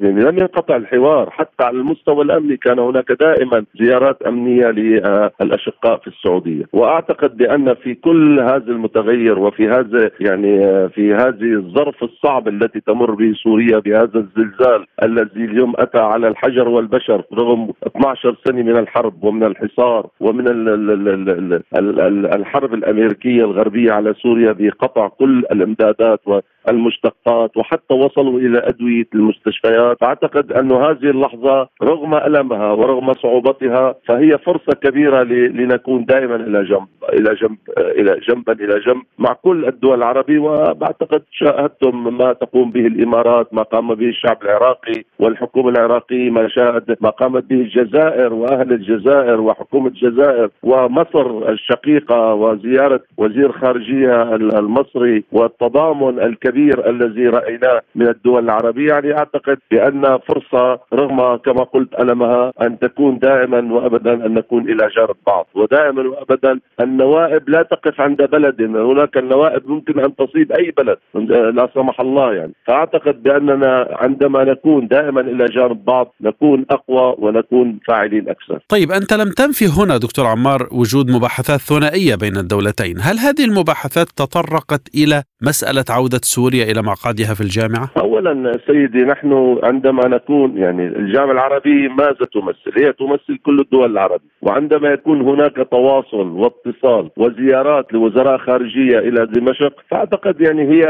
يعني 0.02 0.22
لم 0.24 0.38
ينقطع 0.38 0.76
الحوار. 0.76 1.30
حتى 1.30 1.64
على 1.64 1.78
المستوى 1.78 2.24
الأمني 2.24 2.58
كان 2.58 2.80
هناك 2.80 3.12
دائما 3.12 3.66
زيارات 3.82 4.22
أمنية 4.22 4.68
للأشقاء 4.68 5.98
في 5.98 6.08
السعودية. 6.08 6.64
وأعتقد 6.74 7.38
بأن 7.38 7.74
في 7.74 7.96
كل 7.96 8.40
هذا 8.40 8.72
المتغير 8.72 9.40
وفي 9.40 9.68
هذا 9.70 10.12
يعني 10.20 10.60
في 10.90 11.14
هذه 11.14 11.54
الظرف 11.54 12.04
الصعب 12.04 12.48
التي 12.48 12.80
تمر 12.80 13.12
به 13.12 13.34
سوريا 13.44 13.80
بهذا 13.80 14.20
الزلزال 14.20 14.86
الذي 15.04 15.46
اليوم 15.46 15.74
أتى 15.78 16.00
على 16.00 16.28
الحجر 16.28 16.70
والبشر 16.70 17.24
رغم 17.34 17.72
12 17.88 18.36
سنة 18.46 18.62
من 18.62 18.78
الحرب 18.78 19.24
ومن 19.24 19.44
الحصار 19.44 20.08
ومن 20.20 20.48
الحرب 22.36 22.74
الأمريكية 22.74 23.44
الغربية 23.46 23.92
على 23.92 24.14
سوريا 24.14 24.52
بقطع 24.52 25.08
كل 25.08 25.44
الإمدادات 25.52 26.22
والمشتقات 26.28 27.58
وحتى 27.58 27.94
وصلوا 27.94 28.40
إلى 28.40 28.57
أدوية 28.58 29.08
المستشفيات. 29.16 30.04
أعتقد 30.04 30.52
أن 30.52 30.72
هذه 30.72 31.10
اللحظة 31.10 31.68
رغم 31.84 32.16
ألمها 32.16 32.72
ورغم 32.72 33.14
صعوبتها 33.14 33.96
فهي 34.06 34.38
فرصة 34.38 34.74
كبيرة 34.84 35.24
لنكون 35.24 36.06
دائما 36.06 36.36
إلى 36.36 36.64
جنب 36.64 36.88
إلى 37.14 37.36
جنب 37.36 37.58
إلى 37.78 38.20
جنبا 38.30 38.54
إلى 38.54 38.80
جنب 38.80 39.02
مع 39.20 39.34
كل 39.34 39.66
الدول 39.66 39.98
العربية. 39.98 40.40
وبعتقد 40.40 41.22
شاهدتم 41.32 42.18
ما 42.18 42.34
تقوم 42.34 42.72
به 42.72 42.88
الإمارات 42.88 43.54
ما 43.54 43.62
قام 43.62 43.96
به 43.96 44.06
الشعب 44.10 44.38
العراقي 44.44 45.04
والحكومة 45.20 45.70
العراقية 45.70 46.30
ما 46.30 46.48
شاهد 46.48 46.98
ما 47.02 47.10
قامت 47.10 47.44
به 47.44 47.56
الجزائر 47.56 48.34
وأهل 48.34 48.74
الجزائر 48.74 49.42
وحكومة 49.42 49.88
الجزائر 49.88 50.50
ومصر 50.64 51.50
الشقيقة 51.50 52.34
وزيارة 52.34 53.00
وزير 53.18 53.52
خارجية 53.52 54.36
المصري 54.36 55.24
والتضامن 55.32 56.20
الكبير 56.20 56.90
الذي 56.90 57.28
رأيناه 57.28 57.82
من 57.96 58.08
الدول 58.08 58.47
العربية 58.48 58.88
يعني 58.88 59.18
أعتقد 59.18 59.58
بأن 59.72 60.18
فرصة 60.28 60.80
رغم 60.94 61.36
كما 61.36 61.64
قلت 61.64 62.00
ألمها 62.00 62.54
أن 62.62 62.80
تكون 62.80 63.20
دائما 63.20 63.74
وأبدا 63.74 64.14
أن 64.26 64.34
نكون 64.34 64.62
إلى 64.70 64.90
جانب 64.98 65.16
بعض 65.28 65.48
ودائما 65.56 66.02
وأبدا 66.10 66.60
النوائب 66.82 67.50
لا 67.50 67.62
تقف 67.64 68.02
عند 68.02 68.22
بلد 68.22 68.62
هناك 68.62 69.18
النوائب 69.18 69.70
ممكن 69.70 70.00
أن 70.00 70.16
تصيب 70.16 70.52
أي 70.52 70.74
بلد 70.78 70.98
لا 71.58 71.70
سمح 71.76 72.00
الله 72.00 72.34
يعني. 72.34 72.54
فأعتقد 72.68 73.24
بأننا 73.24 73.88
عندما 73.92 74.44
نكون 74.44 74.88
دائما 74.88 75.22
إلى 75.22 75.46
جانب 75.46 75.86
بعض 75.86 76.14
نكون 76.22 76.66
أقوى 76.70 77.16
ونكون 77.20 77.80
فاعلين 77.88 78.30
أكثر. 78.30 78.60
طيب 78.70 78.92
أنت 78.92 79.14
لم 79.14 79.30
تنفي 79.30 79.66
هنا 79.78 79.98
دكتور 79.98 80.26
عمار 80.26 80.68
وجود 80.72 81.12
مباحثات 81.12 81.60
ثنائية 81.60 82.16
بين 82.16 82.38
الدولتين. 82.38 82.96
هل 83.02 83.18
هذه 83.18 83.46
المباحثات 83.46 84.08
تطرقت 84.10 84.82
إلى 84.96 85.24
مسألة 85.42 85.86
عودة 85.90 86.20
سوريا 86.24 86.64
إلى 86.72 86.82
مقعدها 86.82 87.34
في 87.34 87.42
الجامعة؟ 87.42 87.90
أولا 88.38 88.58
سيدي 88.68 89.04
نحن 89.04 89.60
عندما 89.64 90.08
نكون 90.08 90.58
يعني 90.58 90.88
الجامعة 90.88 91.32
العربية 91.32 91.88
ماذا 91.88 92.26
تمثل؟ 92.34 92.80
هي 92.84 92.94
تمثل 92.94 93.38
كل 93.46 93.60
الدول 93.60 93.92
العربية. 93.92 94.28
وعندما 94.42 94.90
يكون 94.90 95.22
هناك 95.22 95.68
تواصل 95.72 96.28
واتصال 96.28 97.10
وزيارات 97.18 97.94
لوزراء 97.94 98.38
خارجية 98.38 99.00
إلى 99.00 99.26
دمشق 99.26 99.74
فأعتقد 99.90 100.42
يعني 100.42 100.62
هي 100.64 100.84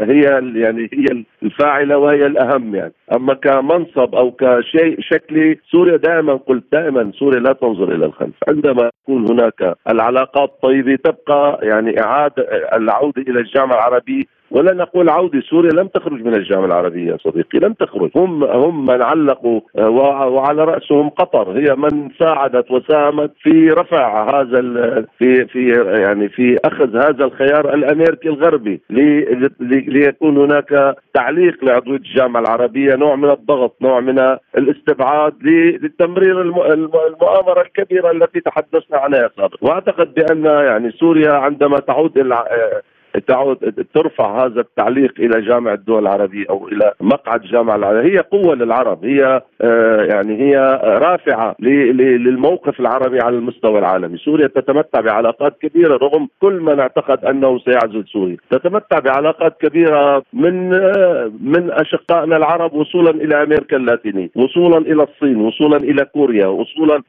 هي 0.00 0.22
يعني 0.54 0.88
هي 0.92 1.24
الفاعلة 1.42 1.98
وهي 1.98 2.26
الأهم 2.26 2.74
يعني. 2.74 2.92
أما 3.14 3.34
كمنصب 3.34 4.14
أو 4.14 4.30
كشيء 4.30 4.96
شكلي 5.00 5.58
سوريا 5.70 5.96
دائما 5.96 6.34
قلت 6.34 6.64
دائما 6.72 7.12
سوريا 7.18 7.40
لا 7.40 7.52
تنظر 7.52 7.94
إلى 7.94 8.06
الخلف. 8.06 8.34
عندما 8.48 8.90
يكون 9.02 9.30
هناك 9.30 9.74
العلاقات 9.90 10.50
طيبة 10.62 10.96
تبقى 11.04 11.58
يعني 11.62 12.00
إعادة 12.00 12.42
العودة 12.76 13.22
إلى 13.22 13.40
الجامعة 13.40 13.74
العربية 13.74 14.37
ولا 14.50 14.74
نقول 14.74 15.08
عودة 15.08 15.40
سوريا 15.40 15.70
لم 15.70 15.86
تخرج 15.86 16.24
من 16.24 16.34
الجامعة 16.34 16.66
العربية 16.66 17.16
صديقي 17.16 17.58
لم 17.58 17.72
تخرج. 17.72 18.10
هم 18.16 18.44
هم 18.44 18.86
من 18.86 19.02
علقوا 19.02 19.60
آه، 19.78 19.90
وعلى 19.90 20.64
رأسهم 20.64 21.08
قطر. 21.08 21.58
هي 21.58 21.74
من 21.74 22.10
ساعدت 22.18 22.70
وساهمت 22.70 23.32
في 23.42 23.70
رفع 23.70 24.30
هذا 24.40 24.60
في 25.18 25.46
في 25.46 25.70
يعني 26.00 26.28
في 26.28 26.56
أخذ 26.64 26.96
هذا 26.96 27.24
الخيار 27.24 27.74
الأمريكي 27.74 28.28
الغربي 28.28 28.80
ليكون 29.60 30.36
هناك 30.36 30.96
تعليق 31.14 31.64
لعضوية 31.64 31.96
الجامعة 31.96 32.40
العربية 32.40 32.94
نوع 32.94 33.16
من 33.16 33.30
الضغط 33.30 33.76
نوع 33.82 34.00
من 34.00 34.36
الاستبعاد 34.58 35.34
لتمرير 35.82 36.40
المؤامرة 36.42 37.60
الكبيرة 37.60 38.10
التي 38.10 38.40
تحدثنا 38.40 38.98
عنها 38.98 39.30
سابقا 39.36 39.58
وأعتقد 39.60 40.14
بأن 40.14 40.44
يعني 40.44 40.90
سوريا 40.90 41.32
عندما 41.32 41.78
تعود 41.78 42.18
إلى 42.18 42.44
تعود 43.26 43.86
ترفع 43.94 44.44
هذا 44.44 44.60
التعليق 44.60 45.14
إلى 45.18 45.40
جامعة 45.40 45.74
الدول 45.74 46.02
العربية 46.02 46.44
أو 46.50 46.68
إلى 46.68 46.92
مقعد 47.00 47.42
الجامعة 47.42 47.76
العربية. 47.76 48.10
هي 48.10 48.18
قوة 48.18 48.54
للعرب. 48.54 49.04
هي 49.04 49.42
آه، 49.60 50.02
يعني 50.02 50.40
هي 50.42 50.80
رافعة 50.84 51.56
للموقف 51.60 52.80
العربي 52.80 53.20
على 53.20 53.36
المستوى 53.36 53.78
العالمي، 53.78 54.18
سوريا 54.18 54.46
تتمتع 54.46 55.00
بعلاقات 55.00 55.58
كبيرة 55.62 55.96
رغم 55.96 56.28
كل 56.40 56.60
من 56.60 56.80
اعتقد 56.80 57.24
أنه 57.24 57.58
سيعزل 57.58 58.04
سوريا، 58.12 58.36
تتمتع 58.50 58.98
بعلاقات 58.98 59.56
كبيرة 59.60 60.22
من 60.32 60.74
آه، 60.74 61.32
من 61.40 61.70
أشقائنا 61.70 62.36
العرب 62.36 62.74
وصولا 62.74 63.10
إلى 63.10 63.42
أمريكا 63.42 63.76
اللاتينية، 63.76 64.30
وصولا 64.34 64.78
إلى 64.78 65.02
الصين، 65.02 65.36
وصولا 65.36 65.76
إلى 65.76 66.04
كوريا، 66.04 66.46
وصولا 66.46 67.02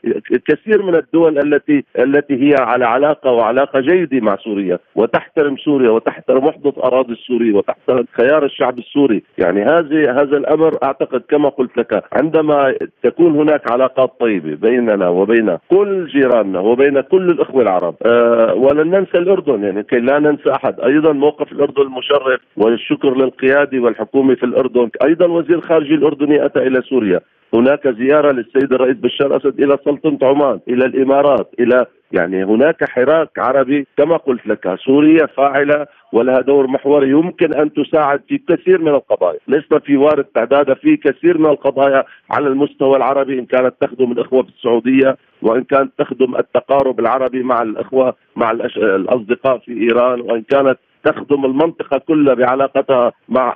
كثير 0.47 0.83
من 0.83 0.95
الدول 0.95 1.37
التي 1.39 1.83
التي 1.99 2.49
هي 2.49 2.55
على 2.59 2.85
علاقة 2.85 3.31
وعلاقة 3.31 3.79
جيدة 3.79 4.19
مع 4.19 4.35
سوريا. 4.35 4.79
وتحترم 4.95 5.57
سوريا 5.57 5.88
وتحترم 5.91 6.45
وحدة 6.45 6.73
أراضي 6.83 7.13
السوري 7.13 7.51
وتحترم 7.51 8.05
خيار 8.11 8.45
الشعب 8.45 8.79
السوري، 8.79 9.23
يعني 9.37 9.63
هذه 9.63 10.11
هذا 10.11 10.37
الأمر 10.37 10.77
أعتقد 10.83 11.21
كما 11.29 11.49
قلت 11.49 11.77
لك 11.77 12.03
عندما 12.13 12.75
تكون 13.03 13.35
هناك 13.35 13.71
علاقات 13.71 14.13
طيبة 14.19 14.55
بيننا 14.55 15.09
وبين 15.09 15.57
كل 15.69 16.07
جيراننا 16.07 16.59
وبين 16.59 17.01
كل 17.01 17.29
الإخوة 17.29 17.61
العرب 17.61 17.95
أه 18.05 18.53
ولن 18.53 18.91
ننسى 18.91 19.17
الأردن. 19.17 19.63
يعني 19.63 19.83
كي 19.83 19.99
لا 19.99 20.19
ننسى 20.19 20.51
أحد، 20.51 20.79
أيضا 20.79 21.11
موقف 21.11 21.51
الأردن 21.51 21.81
المشرف 21.81 22.41
والشكر 22.57 23.17
للقيادي 23.17 23.79
والحكومة 23.79 24.35
في 24.35 24.43
الأردن، 24.43 24.89
أيضا 25.05 25.25
وزير 25.25 25.55
الخارجيه 25.55 25.95
الاردني 25.95 26.45
أتى 26.45 26.59
إلى 26.59 26.81
سوريا. 26.81 27.19
هناك 27.53 27.87
زيارة 27.87 28.31
للسيد 28.31 28.73
الرئيس 28.73 28.97
بشار 28.97 29.27
الأسد 29.27 29.61
إلى 29.61 29.77
سلطنة 29.85 30.29
عمان 30.29 30.59
إلى 30.67 30.85
الإمارات 30.85 31.49
إلى 31.59 31.85
يعني 32.11 32.43
هناك 32.43 32.83
حراك 32.89 33.39
عربي 33.39 33.87
كما 33.97 34.17
قلت 34.17 34.47
لك 34.47 34.75
سوريا 34.85 35.25
فاعلة 35.25 35.85
ولها 36.13 36.41
دور 36.41 36.67
محوري 36.67 37.09
يمكن 37.09 37.53
أن 37.53 37.73
تساعد 37.73 38.21
في 38.27 38.37
كثير 38.37 38.81
من 38.81 38.87
القضايا. 38.87 39.39
لسنا 39.47 39.79
في 39.79 39.97
وارد 39.97 40.23
تعداد 40.23 40.73
في 40.73 40.97
كثير 40.97 41.37
من 41.37 41.45
القضايا 41.45 42.03
على 42.31 42.47
المستوى 42.47 42.97
العربي 42.97 43.39
إن 43.39 43.45
كانت 43.45 43.73
تخدم 43.81 44.11
الإخوة 44.11 44.43
في 44.43 44.49
السعودية 44.49 45.17
وإن 45.41 45.63
كانت 45.63 45.91
تخدم 45.97 46.35
التقارب 46.35 46.99
العربي 46.99 47.43
مع 47.43 47.61
الإخوة 47.61 48.15
مع 48.35 48.51
الأصدقاء 48.77 49.57
في 49.57 49.81
إيران 49.81 50.21
وإن 50.21 50.41
كانت 50.41 50.79
تخدم 51.03 51.45
المنطقة 51.45 51.97
كلها 51.97 52.33
بعلاقتها 52.33 53.11
مع 53.29 53.55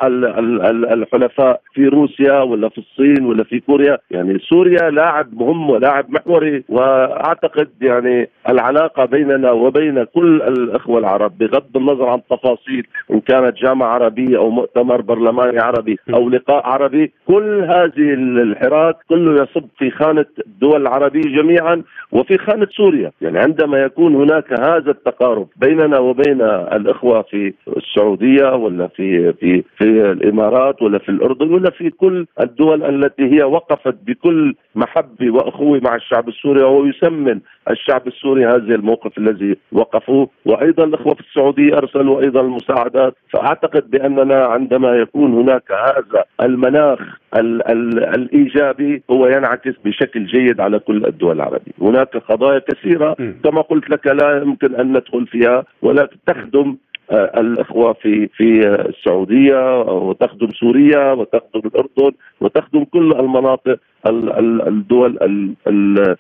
الحلفاء 0.94 1.62
في 1.74 1.88
روسيا 1.88 2.42
ولا 2.42 2.70
في 2.70 2.78
الصين 2.78 3.26
ولا 3.26 3.44
في 3.44 3.60
كوريا. 3.60 3.98
يعني 4.12 4.40
سوريا 4.40 4.90
لاعب 4.90 5.28
مهم 5.34 5.70
ولاعب 5.70 6.06
محوري 6.10 6.64
وأعتقد 6.70 7.70
يعني 7.82 8.30
العلاقة 8.50 9.06
بيننا 9.06 9.52
وبين 9.52 10.04
كل 10.04 10.42
الإخوة 10.42 11.00
العرب 11.00 11.38
بغض 11.38 11.78
النظر 11.78 12.10
عن 12.10 12.18
التفاصيل 12.18 12.88
إن 13.12 13.20
كانت 13.20 13.58
جامعة 13.58 13.88
عربية 13.88 14.38
أو 14.38 14.50
مؤتمر 14.50 15.02
برلماني 15.02 15.60
عربي 15.60 16.00
أو 16.14 16.30
لقاء 16.30 16.66
عربي 16.68 17.12
كل 17.28 17.64
هذه 17.64 18.14
الحراك 18.14 18.96
كله 19.10 19.44
يصب 19.44 19.68
في 19.78 19.92
خانة 19.92 20.26
الدول 20.48 20.82
العربية 20.82 21.22
جميعا 21.22 21.84
وفي 22.12 22.38
خانة 22.38 22.68
سوريا. 22.72 23.12
يعني 23.22 23.40
عندما 23.40 23.78
يكون 23.78 24.16
هناك 24.16 24.54
هذا 24.54 24.92
التقارب 24.92 25.48
بيننا 25.56 26.00
وبين 26.00 26.42
الإخوة 26.42 27.22
في 27.34 27.54
السعودية 27.78 28.56
ولا 28.56 28.88
في 28.88 29.34
في 29.34 29.64
في 29.78 30.12
الإمارات 30.12 30.82
ولا 30.82 31.00
في 31.00 31.10
الأردن 31.10 31.54
ولا 31.54 31.70
في 31.70 31.90
كل 31.90 32.26
الدول 32.42 32.84
التي 32.84 33.24
هي 33.24 33.44
وقفت 33.44 33.96
بكل 34.08 34.56
محبه 34.76 35.32
واخوه 35.32 35.80
مع 35.84 35.96
الشعب 35.96 36.30
السوري 36.30 36.64
وهو 36.64 36.86
يسمن 36.86 37.40
الشعب 37.70 38.08
السوري 38.08 38.46
هذا 38.46 38.76
الموقف 38.76 39.18
الذي 39.18 39.58
وقفوا 39.72 40.26
وأيضا 40.46 40.84
الإخوة 40.84 41.14
في 41.14 41.22
السعودية 41.22 41.78
أرسلوا 41.78 42.22
أيضا 42.22 42.42
المساعدات. 42.42 43.16
فأعتقد 43.30 43.90
بأننا 43.90 44.46
عندما 44.46 44.96
يكون 44.96 45.34
هناك 45.34 45.72
هذا 45.72 46.24
المناخ 46.42 47.00
ال 47.38 47.68
ال 47.68 48.04
الإيجابي 48.04 49.04
هو 49.12 49.28
ينعكس 49.28 49.74
بشكل 49.86 50.26
جيد 50.26 50.60
على 50.60 50.80
كل 50.80 51.06
الدول 51.06 51.36
العربية، 51.36 51.74
هناك 51.82 52.18
قضايا 52.18 52.60
كثيرة 52.60 53.16
كما 53.44 53.62
قلت 53.62 53.90
لك 53.90 54.08
لا 54.08 54.38
يمكن 54.38 54.76
أن 54.76 54.88
ندخل 54.98 55.28
فيها 55.28 55.64
ولكن 55.82 56.18
تخدم 56.28 56.76
الإخوة 57.14 57.94
في 57.94 58.28
في 58.28 58.68
السعودية 58.90 59.82
وتخدم 59.82 60.50
سوريا 60.50 61.12
وتخدم 61.12 61.62
الأردن 61.66 62.12
وتخدم 62.42 62.84
كل 62.84 63.12
المناطق 63.20 63.80
الدول 64.06 65.20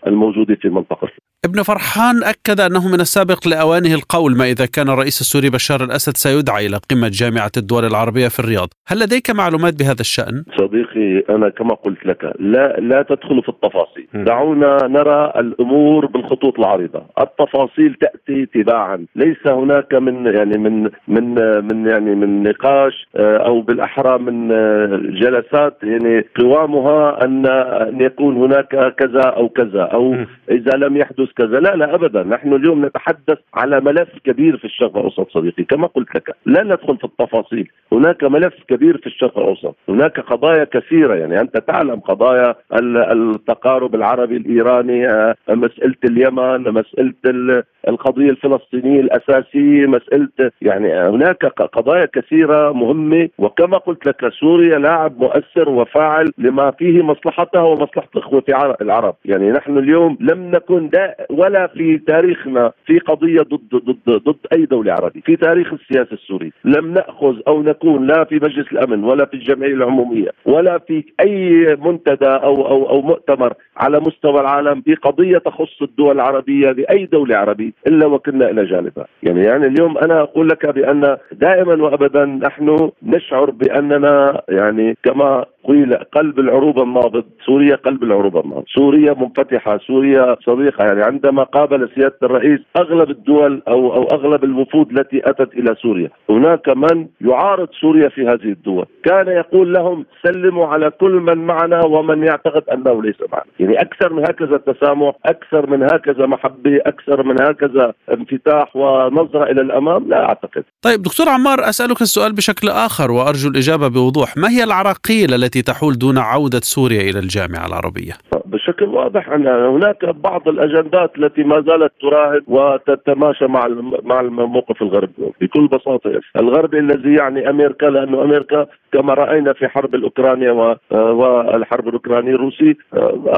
الموجودة 0.08 0.56
في 0.56 0.66
المنطقة 0.66 1.10
ابن 1.46 1.62
فرحان 1.62 2.24
أكد 2.24 2.60
أنه 2.60 2.88
من 2.88 3.00
السابق 3.02 3.48
لأوانه 3.48 3.94
القول 3.94 4.38
ما 4.38 4.46
إذا 4.46 4.66
كان 4.66 4.90
الرئيس 4.90 5.22
السوري 5.22 5.50
بشار 5.50 5.84
الأسد 5.84 6.18
سيدعى 6.18 6.66
إلى 6.66 6.78
قمة 6.92 7.10
جامعة 7.14 7.52
الدول 7.58 7.86
العربية 7.86 8.28
في 8.28 8.40
الرياض. 8.40 8.68
هل 8.88 9.00
لديك 9.00 9.30
معلومات 9.30 9.74
بهذا 9.80 10.02
الشأن؟ 10.02 10.44
صديقي 10.58 11.24
أنا 11.36 11.50
كما 11.50 11.74
قلت 11.74 12.06
لك 12.06 12.34
لا, 12.40 12.80
لا 12.80 13.02
تدخل 13.02 13.42
في 13.42 13.50
التفاصيل. 13.50 14.08
دعونا 14.14 14.78
نرى 14.88 15.34
الأمور 15.38 16.06
بالخطوط 16.06 16.60
العريضة. 16.60 17.02
التفاصيل 17.22 17.94
تأتي 17.94 18.46
تباعا. 18.46 19.06
ليس 19.16 19.48
هناك 19.48 19.94
من 19.94 20.26
يعني 20.26 20.58
من 20.58 20.90
من 21.08 21.36
من 21.68 21.88
يعني 21.88 22.16
من 22.16 22.44
نقاش 22.44 23.08
آه، 23.16 23.38
أو 23.38 23.62
بالأحرى 23.62 24.18
من 24.18 24.52
آه، 24.52 25.02
جلسات 25.22 25.78
يعني 25.84 26.26
قوامها 26.40 27.26
أن 27.26 27.46
أن 27.82 28.02
يكون 28.02 28.38
هناك 28.38 28.96
كذا 28.96 29.22
أو 29.22 29.50
كذا 29.50 29.82
أو 29.82 30.16
إذا 30.52 30.78
لم 30.78 30.98
يحدث 30.98 31.32
كذا. 31.38 31.60
لا 31.60 31.76
لا 31.76 31.96
ابدا. 31.96 32.24
نحن 32.24 32.54
اليوم 32.54 32.86
نتحدث 32.86 33.38
على 33.54 33.80
ملف 33.82 34.10
كبير 34.24 34.58
في 34.58 34.66
الشرق 34.66 34.98
الأوسط 34.98 35.32
صديقي. 35.32 35.64
كما 35.64 35.88
قلت 35.88 36.16
لك 36.16 36.36
لا 36.46 36.64
ندخل 36.64 36.98
في 36.98 37.04
التفاصيل. 37.04 37.70
هناك 37.92 38.24
ملف 38.24 38.54
كبير 38.68 38.98
في 38.98 39.08
الشرق 39.08 39.38
الأوسط. 39.38 39.76
هناك 39.90 40.20
قضايا 40.20 40.64
كثيرة. 40.64 41.16
يعني 41.16 41.42
أنت 41.42 41.58
تعلم 41.58 42.00
قضايا 42.00 42.56
التقارب 42.74 43.96
العربي 43.96 44.38
الإيراني 44.38 45.08
آه، 45.08 45.36
مسألة 45.50 45.96
اليمن 46.06 46.62
مسألة 46.74 47.64
القضية 47.88 48.30
الفلسطينية 48.30 49.02
الأساسية 49.02 49.88
مسألة 49.88 50.52
يعني 50.62 50.94
هناك 50.94 51.46
قضايا 51.46 52.06
كثيرة 52.06 52.72
مهمة. 52.72 53.30
وكما 53.38 53.78
قلت 53.78 54.08
لك 54.08 54.30
سوريا 54.30 54.80
لاعب 54.80 55.20
مؤثر 55.20 55.70
وفاعل 55.70 56.32
لما 56.38 56.72
فيه 56.72 57.02
مصلحتها. 57.02 57.63
ومصلحه 57.66 58.08
الإخوة 58.16 58.42
في 58.42 58.76
العرب. 58.82 59.16
يعني 59.26 59.52
نحن 59.52 59.78
اليوم 59.78 60.18
لم 60.20 60.52
نكن 60.52 60.90
دا 60.90 61.16
ولا 61.30 61.68
في 61.68 61.98
تاريخنا 61.98 62.72
في 62.86 63.00
قضية 63.00 63.42
ضد 63.42 63.76
ضد 63.76 64.10
ضد 64.10 64.38
أي 64.54 64.66
دولة 64.66 64.94
عربية، 64.94 65.22
في 65.22 65.36
تاريخ 65.36 65.74
السياسة 65.74 66.14
السوري 66.14 66.52
لم 66.66 66.94
نأخذ 66.94 67.36
أو 67.48 67.62
نكون 67.64 68.08
لا 68.08 68.24
في 68.24 68.36
مجلس 68.36 68.72
الأمن 68.72 69.04
ولا 69.04 69.26
في 69.26 69.34
الجمعية 69.34 69.74
العمومية 69.74 70.30
ولا 70.46 70.78
في 70.78 71.04
أي 71.20 71.66
منتدى 71.76 72.26
أو 72.26 72.68
أو 72.68 72.90
أو 72.90 73.02
مؤتمر 73.02 73.54
على 73.78 74.00
مستوى 74.00 74.42
العالم 74.42 74.82
في 74.82 74.96
قضية 74.96 75.38
تخص 75.38 75.82
الدول 75.82 76.16
العربية 76.16 76.72
لأي 76.72 77.06
دولة 77.06 77.38
عربية 77.38 77.72
إلا 77.88 78.06
وكنا 78.06 78.50
إلى 78.50 78.66
جانبها، 78.66 79.06
يعني 79.24 79.44
يعني 79.44 79.66
اليوم 79.68 79.98
أنا 79.98 80.22
أقول 80.22 80.50
لك 80.50 80.66
بأن 80.66 81.18
دائما 81.32 81.84
وابدا 81.84 82.26
نحن 82.26 82.92
نشعر 83.04 83.50
بأننا 83.52 84.42
يعني 84.50 84.98
كما 85.04 85.46
قيل 85.68 85.94
قلب 85.96 86.40
العروبة 86.40 86.84
النابض. 86.84 87.24
سوريا 87.46 87.76
قلب 87.76 88.04
العروبة 88.04 88.40
النابض. 88.40 88.64
سوريا 88.76 89.14
منفتحة 89.14 89.78
سوريا 89.78 90.36
صديقة. 90.46 90.86
يعني 90.86 91.04
عندما 91.04 91.44
قابل 91.44 91.90
سيادة 91.96 92.18
الرئيس 92.24 92.60
أغلب 92.78 93.10
الدول 93.10 93.62
أو, 93.68 93.94
أو 93.94 94.04
أغلب 94.04 94.44
الوفود 94.44 95.00
التي 95.00 95.22
أتت 95.30 95.54
إلى 95.54 95.76
سوريا. 95.82 96.10
هناك 96.30 96.70
من 96.70 97.08
يعارض 97.22 97.68
سوريا 97.82 98.10
في 98.10 98.22
هذه 98.22 98.52
الدول. 98.52 98.86
كان 99.04 99.28
يقول 99.28 99.74
لهم 99.74 100.06
سلموا 100.24 100.68
على 100.68 100.90
كل 100.90 101.12
من 101.12 101.38
معنا 101.38 101.86
ومن 101.86 102.24
يعتقد 102.24 102.64
أنه 102.70 103.04
ليس 103.04 103.16
معنا. 103.32 103.46
يعني 103.60 103.82
أكثر 103.82 104.14
من 104.14 104.24
هكذا 104.24 104.58
تسامح 104.58 105.14
أكثر 105.26 105.70
من 105.70 105.84
هكذا 105.84 106.26
محبة 106.26 106.80
أكثر 106.86 107.24
من 107.24 107.42
هكذا 107.42 107.94
انفتاح 108.12 108.76
ونظرة 108.76 109.44
إلى 109.44 109.62
الأمام 109.62 110.08
لا 110.08 110.26
أعتقد. 110.26 110.64
طيب 110.82 111.02
دكتور 111.02 111.30
عمار 111.30 111.60
أسألك 111.70 112.02
السؤال 112.02 112.34
بشكل 112.34 112.70
آخر 112.70 113.12
وأرجو 113.12 113.50
الإجابة 113.50 113.88
بوضوح. 113.88 114.38
ما 114.38 114.50
هي 114.50 114.64
العراقيل 114.64 115.34
التي 115.34 115.53
تحول 115.62 115.94
دون 115.94 116.18
عودة 116.18 116.60
سوريا 116.60 117.02
إلى 117.02 117.20
الجامعة 117.20 117.68
العربية. 117.68 118.14
بشكل 118.46 118.86
واضح 118.86 119.30
أن 119.30 119.48
هناك 119.48 120.06
بعض 120.06 120.48
الأجندات 120.48 121.12
التي 121.18 121.44
ما 121.44 121.62
زالت 121.68 121.92
تراهن 122.02 122.42
وتتماشى 122.48 123.46
مع 123.46 123.68
مع 124.04 124.20
الموقف 124.20 124.82
الغربي 124.82 125.14
بكل 125.42 125.68
بساطة. 125.68 126.20
الغربي 126.38 126.80
الذي 126.80 127.14
يعني 127.14 127.50
أمريكا 127.50 127.86
لأنه 127.86 128.24
أمريكا 128.24 128.66
كما 128.94 129.14
رأينا 129.14 129.54
في 129.54 129.68
حرب 129.68 129.96
الاوكرانيا 129.96 130.52
والحرب 130.92 131.88
الأوكرانية 131.88 132.36
الروسي 132.36 132.78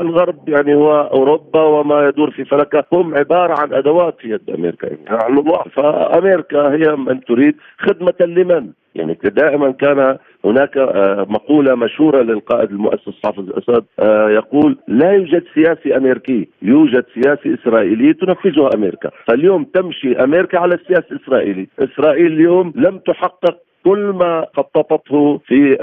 الغرب 0.02 0.50
يعني 0.50 0.76
هو 0.76 1.02
أوروبا 1.14 1.62
وما 1.62 2.08
يدور 2.08 2.32
في 2.32 2.46
فلكة. 2.46 2.84
هم 2.94 3.16
عبارة 3.16 3.60
عن 3.60 3.74
أدوات 3.74 4.16
في 4.22 4.30
يد 4.30 4.50
أمريكا. 4.50 4.88
يعني 4.88 5.44
فأمريكا 5.76 6.72
هي 6.72 6.96
من 6.96 7.24
تريد 7.24 7.56
خدمة 7.80 8.14
لمن؟ 8.20 8.70
يعني 8.96 9.18
دائما 9.24 9.72
كان 9.72 10.18
هناك 10.46 10.78
آه، 10.78 11.26
مقولة 11.30 11.76
مشهورة 11.76 12.22
للقائد 12.22 12.70
المؤسس 12.72 13.14
حافظ 13.24 13.50
الأسد 13.50 13.86
آه، 14.00 14.30
يقول 14.30 14.78
لا 14.88 15.12
يوجد 15.12 15.44
سياسي 15.54 15.98
أمريكي 15.98 16.48
يوجد 16.62 17.06
سياسي 17.14 17.54
إسرائيلي 17.54 18.14
تنفذه 18.14 18.70
أمريكا. 18.76 19.12
فاليوم 19.28 19.64
تمشي 19.64 20.24
أمريكا 20.24 20.60
على 20.60 20.76
السياسة 20.76 21.06
الإسرائيلي. 21.12 21.68
إسرائيل 21.80 22.34
اليوم 22.34 22.74
لم 22.76 22.98
تحقق 22.98 23.58
كل 23.86 24.00
ما 24.00 24.48
خططته 24.54 25.38
في 25.38 25.78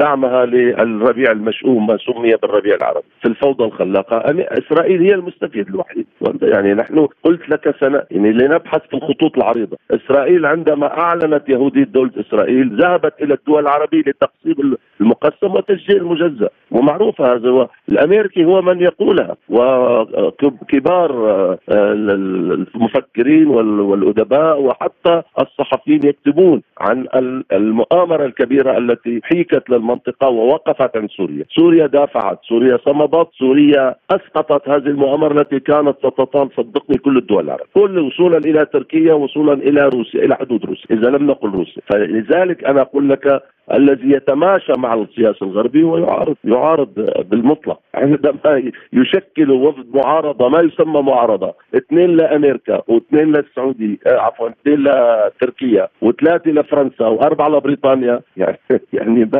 دعمها 0.00 0.46
للربيع 0.46 1.30
المشؤوم 1.30 1.86
ما 1.86 1.96
سمي 1.96 2.36
بالربيع 2.42 2.74
العربي. 2.74 3.04
في 3.22 3.28
الفوضى 3.28 3.64
الخلاقة 3.64 4.22
إسرائيل 4.38 5.02
هي 5.02 5.14
المستفيد 5.14 5.68
الوحيد. 5.68 6.06
يعني 6.42 6.74
نحن 6.74 7.08
قلت 7.24 7.48
لك 7.48 7.74
سنة 7.80 8.02
يعني 8.10 8.32
لنبحث 8.32 8.80
في 8.90 8.94
الخطوط 8.94 9.36
العريضة. 9.36 9.76
إسرائيل 9.90 10.46
عندما 10.46 10.98
أعلنت 10.98 11.48
يهودية 11.48 11.84
دولة 11.84 12.12
إسرائيل 12.20 12.76
ذهبت 12.80 13.22
إلى 13.22 13.34
الدول 13.34 13.62
العربية 13.62 14.02
لتقسيم 14.06 14.76
المقسم 15.02 15.54
وتسجيل 15.54 15.96
المجزأ. 15.96 16.48
ومعروف 16.70 17.20
هذا 17.20 17.48
هو 17.50 17.68
الامريكي 17.88 18.44
هو 18.44 18.62
من 18.62 18.80
يقولها. 18.80 19.36
وكبار 19.48 21.10
آه، 21.30 21.58
المفكرين 21.92 23.46
والأدباء 23.46 24.60
وحتى 24.62 25.22
الصحفيين 25.40 26.00
يكتبون 26.06 26.62
عن 26.80 27.06
المؤامرة 27.52 28.24
الكبيرة 28.24 28.78
التي 28.78 29.20
حيكت 29.24 29.70
للمنطقة 29.70 30.28
ووقفت 30.28 30.96
عن 30.96 31.08
سوريا، 31.08 31.44
سوريا 31.56 31.86
دافعت، 31.86 32.38
سوريا 32.48 32.78
صمدت، 32.86 33.28
سوريا 33.38 33.94
أسقطت 34.10 34.68
هذه 34.68 34.86
المؤامرة 34.86 35.40
التي 35.40 35.60
كانت 35.60 35.96
ستطال 35.98 36.48
صدقني 36.56 36.98
كل 36.98 37.16
الدول 37.16 37.44
العربيه، 37.44 37.64
كل 37.74 37.98
وصولا 37.98 38.38
إلى 38.38 38.66
تركيا 38.72 39.14
وصولا 39.14 39.52
إلى 39.52 39.80
روسيا 39.88 40.24
إلى 40.24 40.34
حدود 40.34 40.64
روسيا، 40.64 40.86
إذا 40.90 41.10
لم 41.10 41.26
نقل 41.26 41.48
روسيا، 41.48 41.82
فلذلك 41.86 42.64
أنا 42.64 42.80
أقول 42.80 43.08
لك 43.08 43.42
الذي 43.72 44.12
يتماشى 44.12 44.72
مع 44.78 44.94
السياسة 44.94 45.46
الغربيه 45.46 45.84
ويعارض 45.84 46.36
يعارض 46.44 46.88
بالمطلق. 47.30 47.80
عندما 47.94 48.72
يشكل 48.92 49.50
وفد 49.50 49.86
معارضة 49.94 50.48
ما 50.48 50.60
يسمى 50.60 51.02
معارضة؟ 51.02 51.54
اثنين 51.76 52.16
لامريكا 52.16 52.82
واثنين 52.88 53.32
للسعوديه 53.32 53.96
آه، 54.06 54.20
عفوا 54.20 54.48
اثنين 54.48 54.84
لتركيا 54.84 55.88
وثلاثة 56.02 56.50
لفرنسا 56.50 57.06
وأربعة 57.06 57.48
لبريطانيا 57.48 58.20
يعني 58.36 58.58
يعني 58.92 59.30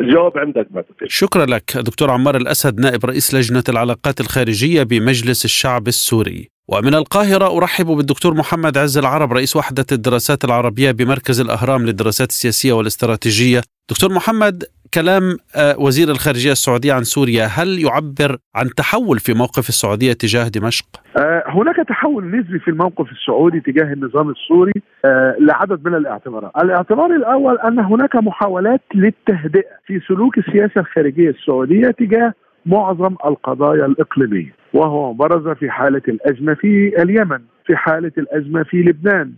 الجواب 0.00 0.38
عندك 0.38 0.66
ما 0.70 0.84
شكرا 1.06 1.46
لك 1.46 1.76
دكتور 1.76 2.10
عمار 2.10 2.36
الأسد 2.36 2.80
نائب 2.80 3.04
رئيس 3.04 3.34
لجنة 3.34 3.64
العلاقات 3.68 4.20
الخارجية 4.20 4.82
بمجلس 4.82 5.44
الشعب 5.44 5.88
السوري. 5.88 6.49
ومن 6.72 6.94
القاهرة 6.94 7.56
أرحب 7.56 7.86
بالدكتور 7.86 8.34
محمد 8.34 8.78
عز 8.78 8.98
العرب 8.98 9.32
رئيس 9.32 9.56
وحدة 9.56 9.84
الدراسات 9.92 10.44
العربية 10.44 10.90
بمركز 10.90 11.40
الأهرام 11.40 11.86
للدراسات 11.86 12.28
السياسية 12.28 12.72
والاستراتيجية 12.72 13.60
دكتور 13.90 14.12
محمد 14.12 14.64
كلام 14.94 15.22
آه، 15.56 15.74
وزير 15.78 16.08
الخارجية 16.08 16.52
السعودية 16.52 16.92
عن 16.92 17.02
سوريا 17.02 17.44
هل 17.44 17.68
يعبر 17.84 18.38
عن 18.54 18.66
تحول 18.76 19.18
في 19.18 19.34
موقف 19.34 19.68
السعودية 19.68 20.12
تجاه 20.12 20.48
دمشق؟ 20.48 20.86
آه، 21.18 21.44
هناك 21.46 21.76
تحول 21.88 22.24
نسبي 22.38 22.58
في 22.58 22.68
الموقف 22.68 23.06
السعودي 23.12 23.60
تجاه 23.60 23.92
النظام 23.92 24.30
السوري 24.30 24.72
آه، 25.04 25.36
لعدد 25.40 25.88
من 25.88 25.94
الاعتبارات 25.94 26.52
الاعتبار 26.62 27.10
الأول 27.10 27.58
أن 27.58 27.78
هناك 27.78 28.16
محاولات 28.16 28.82
للتهدئة 28.94 29.74
في 29.86 30.00
سلوك 30.08 30.38
السياسة 30.38 30.80
الخارجية 30.80 31.30
السعودية 31.30 31.90
تجاه 31.90 32.32
معظم 32.66 33.16
القضايا 33.26 33.86
الإقليمية. 33.86 34.54
وهو 34.72 35.12
برز 35.12 35.48
في 35.48 35.70
حالة 35.70 36.02
الأزمة 36.08 36.54
في 36.54 37.02
اليمن 37.02 37.40
في 37.66 37.76
حالة 37.76 38.12
الأزمة 38.18 38.62
في 38.62 38.76
لبنان. 38.82 39.32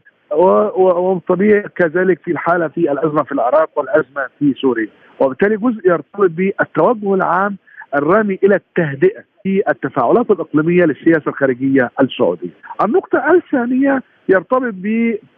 وطبيعي 0.77 1.63
كذلك 1.77 2.21
في 2.25 2.31
الحالة 2.31 2.69
في 2.69 2.93
الأزمة 2.93 3.23
في 3.23 3.33
العراق 3.33 3.71
والأزمة 3.77 4.29
في 4.39 4.55
سوريا. 4.55 4.89
وبالتالي 5.21 5.57
جزء 5.57 5.89
يرتبط 5.89 6.31
بالتوجه 6.31 7.15
العام 7.15 7.57
الرامي 7.95 8.39
إلى 8.45 8.55
التهدئة 8.55 9.25
في 9.43 9.63
التفاعلات 9.69 10.31
الإقليمية 10.31 10.85
للسياسة 10.85 11.29
الخارجية 11.29 11.91
السعودية. 12.01 12.51
النقطة 12.85 13.35
الثانية 13.35 14.03
يرتبط 14.29 14.75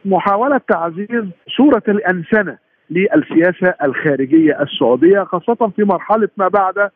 بمحاولة 0.04 0.60
تعزيز 0.68 1.24
صورة 1.56 1.82
الأنسنة 1.88 2.58
للسياسة 2.90 3.74
الخارجية 3.84 4.62
السعودية 4.62 5.24
خاصة 5.24 5.72
في 5.76 5.84
مرحلة 5.84 6.28
ما 6.36 6.48
بعد 6.48 6.90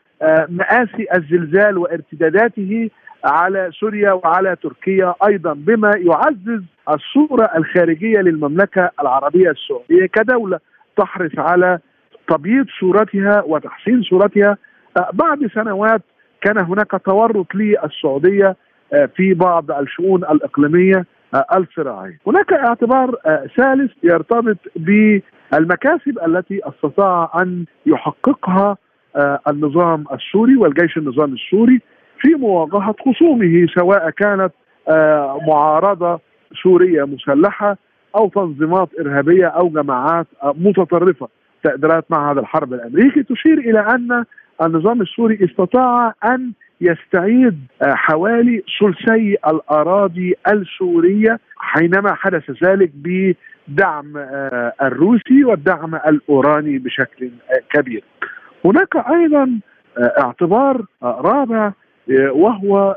مآسي 0.49 1.07
الزلزال 1.15 1.79
وارتداداته 1.79 2.91
على 3.25 3.71
سوريا 3.81 4.13
وعلى 4.13 4.57
تركيا 4.63 5.15
أيضا 5.29 5.53
بما 5.53 5.91
يعزز 5.97 6.63
الصورة 6.91 7.51
الخارجية 7.57 8.19
للمملكة 8.19 8.91
العربية 9.01 9.51
السعودية 9.51 10.07
كدولة 10.07 10.59
تحرص 10.97 11.39
على 11.39 11.79
تبييض 12.29 12.67
صورتها 12.81 13.43
وتحسين 13.47 14.03
صورتها 14.03 14.57
آه، 14.97 15.09
بعد 15.13 15.51
سنوات 15.55 16.03
كان 16.41 16.59
هناك 16.59 16.91
تورط 17.05 17.55
للسعودية 17.55 18.57
آه، 18.93 19.09
في 19.17 19.35
بعض 19.35 19.71
الشؤون 19.71 20.25
الإقليمية 20.25 21.07
الصراعية. 21.57 22.19
هناك 22.27 22.53
اعتبار 22.53 23.15
ثالث 23.57 23.93
يرتبط 24.03 24.57
بالمكاسب 24.77 26.19
التي 26.27 26.61
استطاع 26.69 27.33
أن 27.43 27.65
يحققها 27.87 28.71
آه، 28.71 28.77
النظام 29.49 30.05
السوري 30.13 30.57
والجيش 30.57 30.97
النظام 30.97 31.33
السوري 31.33 31.81
في 32.21 32.35
مواجهة 32.35 32.95
خصومه 33.07 33.67
سواء 33.75 34.11
كانت 34.11 34.53
آه، 34.89 35.41
معارضة 35.49 36.21
سورية 36.63 37.05
مسلحة 37.05 37.77
أو 38.17 38.29
تنظيمات 38.29 38.89
إرهابية 39.01 39.47
أو 39.47 39.69
جماعات 39.69 40.27
آه، 40.43 40.55
متطرفة 40.59 41.29
تقديرات 41.65 42.05
معهد 42.11 42.39
الحرب 42.39 42.73
الأمريكي 42.73 43.23
تشير 43.23 43.59
إلى 43.59 43.81
أن 43.81 44.25
النظام 44.63 45.01
السوري 45.03 45.39
استطاع 45.45 46.15
أن 46.25 46.53
يستعيد 46.81 47.59
حوالي 47.83 48.63
ثلثي 48.81 49.37
الأراضي 49.47 50.35
السورية 50.49 51.41
حينما 51.57 52.15
حدث 52.15 52.65
ذلك 52.65 52.91
بدعم 52.95 54.13
الروسي 54.83 55.45
والدعم 55.45 55.95
الأوراني 55.95 56.79
بشكل 56.79 57.31
كبير. 57.71 58.05
هناك 58.65 58.97
أيضا 58.97 59.61
آه، 59.99 60.13
اعتبار 60.25 60.85
آه، 61.03 61.21
رابع 61.25 61.73
آه، 62.11 62.33
وهو 62.33 62.97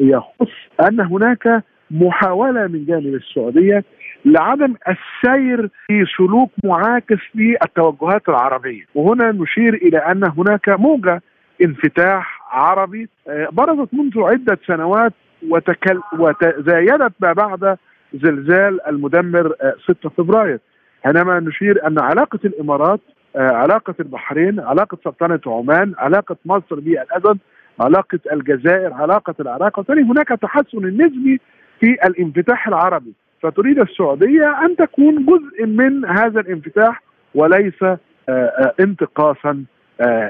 يخص 0.00 0.52
أن 0.88 1.00
هناك 1.00 1.64
محاولة 1.90 2.66
من 2.66 2.84
جانب 2.84 3.14
السعودية 3.14 3.84
لعدم 4.24 4.74
السير 4.88 5.70
في 5.86 6.04
سلوك 6.16 6.50
معاكس 6.64 7.18
للتوجهات 7.34 8.28
العربية، 8.28 8.84
وهنا 8.94 9.32
نشير 9.32 9.74
إلى 9.74 9.98
أن 9.98 10.22
هناك 10.38 10.68
موجة 10.68 11.22
انفتاح 11.62 12.40
عربي 12.50 13.08
برزت 13.52 13.94
منذ 13.94 14.12
عدة 14.16 14.58
سنوات 14.66 15.12
وتكل 15.48 16.00
وتزايدت 16.18 17.12
ما 17.20 17.32
بعد 17.32 17.76
زلزال 18.14 18.86
المدمر 18.88 19.52
6 19.88 20.08
فبراير. 20.08 20.58
حينما 21.04 21.40
نشير 21.40 21.86
أن 21.86 21.98
علاقة 22.00 22.38
الإمارات 22.44 23.00
آه، 23.36 23.52
علاقة 23.52 23.94
البحرين 24.00 24.60
علاقة 24.60 24.98
سلطنة 25.04 25.40
عمان 25.46 25.94
علاقة 25.98 26.36
مصر 26.44 26.74
بالأسد 26.74 27.38
علاقة 27.80 28.18
الجزائر 28.32 28.92
علاقة 28.92 29.34
العراق. 29.40 29.78
وبالتالي 29.78 30.02
هناك 30.02 30.28
تحسن 30.28 30.86
نسبي 30.86 31.40
في 31.80 31.86
الانفتاح 32.04 32.68
العربي. 32.68 33.12
فتريد 33.42 33.78
السعودية 33.78 34.66
أن 34.66 34.76
تكون 34.76 35.26
جزء 35.26 35.66
من 35.66 36.04
هذا 36.04 36.40
الانفتاح 36.40 37.02
وليس 37.34 37.82
آه، 37.82 37.98
آه، 38.28 38.74
انتقاصا 38.80 39.64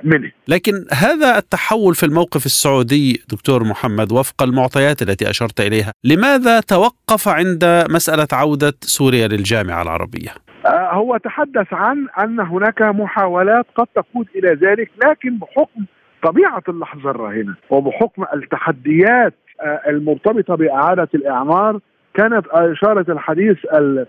منه. 0.05 0.33
لكن 0.49 0.73
هذا 0.93 1.39
التحول 1.39 1.95
في 1.95 2.07
الموقف 2.07 2.47
السعودي 2.47 3.23
دكتور 3.33 3.65
محمد 3.65 4.13
وفق 4.13 4.43
المعطيات 4.43 5.03
التي 5.03 5.31
أشرت 5.31 5.61
إليها 5.61 5.93
لماذا 6.05 6.61
توقف 6.61 7.29
عند 7.29 7.85
مسألة 7.91 8.27
عودة 8.33 8.75
سوريا 8.81 9.29
للجامعة 9.29 9.83
العربية؟ 9.83 10.48
آه، 10.67 10.93
هو 10.95 11.17
تحدث 11.17 11.73
عن 11.73 12.07
أن 12.25 12.41
هناك 12.41 12.83
محاولات 12.83 13.67
قد 13.75 13.87
تقود 13.95 14.27
إلى 14.37 14.49
ذلك 14.55 14.91
لكن 15.07 15.39
بحكم 15.39 15.85
طبيعة 16.23 16.63
اللحظة 16.69 17.11
الراهنة 17.11 17.55
وبحكم 17.71 18.25
التحديات 18.35 19.35
آه، 19.61 19.81
المرتبطة 19.89 20.55
بإعادة 20.55 21.09
الإعمار 21.15 21.81
كانت 22.15 22.47
إشارة 22.49 23.13
الحديث 23.13 23.57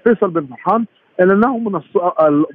فيصل 0.03 0.29
بن 0.29 0.45
فرحان 0.45 0.85
إلى 1.21 1.33
أنه 1.33 1.57
من 1.57 1.81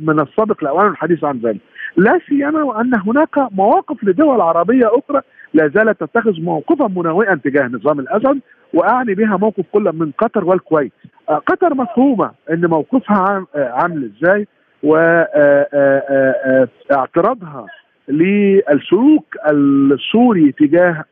من 0.01 0.21
السابق 0.21 0.65
لأوان 0.65 0.87
الحديث 0.87 1.25
عن 1.25 1.39
ذلك. 1.39 1.61
لا 1.97 2.21
سيما 2.29 2.63
وأن 2.63 2.93
هناك 3.07 3.39
مواقف 3.53 4.05
لدول 4.05 4.41
عربية 4.41 4.87
أخرى 4.87 5.21
لا 5.55 5.69
زالت 5.69 6.05
تتخذ 6.05 6.41
موقفا 6.41 6.89
مناوئا 6.89 7.41
تجاه 7.45 7.67
نظام 7.67 8.01
الاسد 8.01 8.41
وأعني 8.75 9.15
بها 9.15 9.37
موقف 9.37 9.65
كل 9.73 9.93
من 9.95 10.11
قطر 10.19 10.45
والكويت. 10.45 10.93
آه، 11.29 11.39
قطر 11.47 11.75
مفهومة 11.75 12.31
إن 12.51 12.67
موقفها 12.67 13.47
آه، 13.55 13.69
عامل 13.69 14.11
إزاي 14.21 14.47
واعتراضها 16.91 17.67
للسلوك 18.09 19.25
السوري 19.51 20.53
تجاه 20.53 21.05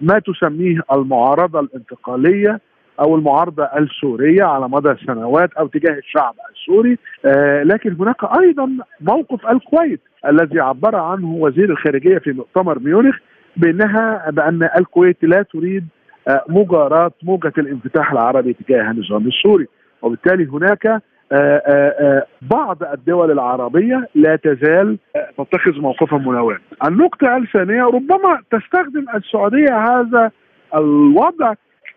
ما 0.00 0.18
تسميه 0.26 0.80
المعارضة 0.92 1.60
الانتقالية 1.60 2.60
أو 3.00 3.16
المعارضة 3.16 3.64
السورية 3.64 4.44
على 4.44 4.68
مدى 4.68 4.94
سنوات 5.06 5.52
أو 5.52 5.66
تجاه 5.66 5.98
الشعب 5.98 6.34
السوري 6.52 6.98
آه 7.24 7.62
لكن 7.62 7.96
هناك 8.00 8.24
أيضا 8.40 8.76
موقف 9.00 9.46
الكويت 9.46 10.00
الذي 10.28 10.60
عبر 10.60 10.96
عنه 10.96 11.34
وزير 11.34 11.70
الخارجية 11.70 12.18
في 12.18 12.32
مؤتمر 12.32 12.78
ميونخ 12.78 13.16
بأنها 13.56 14.30
بأن 14.30 14.68
الكويت 14.78 15.24
لا 15.24 15.42
تريد 15.42 15.86
آه 16.28 16.44
مجاراه 16.48 17.12
موجة 17.22 17.52
الانفتاح 17.58 18.12
العربي 18.12 18.52
تجاه 18.52 18.90
النظام 18.90 19.26
السوري 19.26 19.66
وبالتالي 20.02 20.46
هناك 20.46 20.86
آه 20.86 21.02
آه 21.32 22.26
بعض 22.42 22.82
الدول 22.82 23.30
العربية 23.30 24.08
لا 24.14 24.36
تزال 24.36 24.98
تتخذ 25.38 25.80
موقفا 25.80 26.16
مناوئا. 26.16 26.58
النقطة 26.88 27.36
الثانية 27.36 27.82
ربما 27.84 28.40
تستخدم 28.50 29.04
السعودية 29.14 29.78
هذا 29.78 30.30
الوضع 30.74 31.54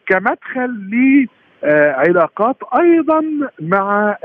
كمدخل 0.07 0.89
لعلاقات 1.63 2.55
أيضا 2.79 3.23
مع 3.61 4.17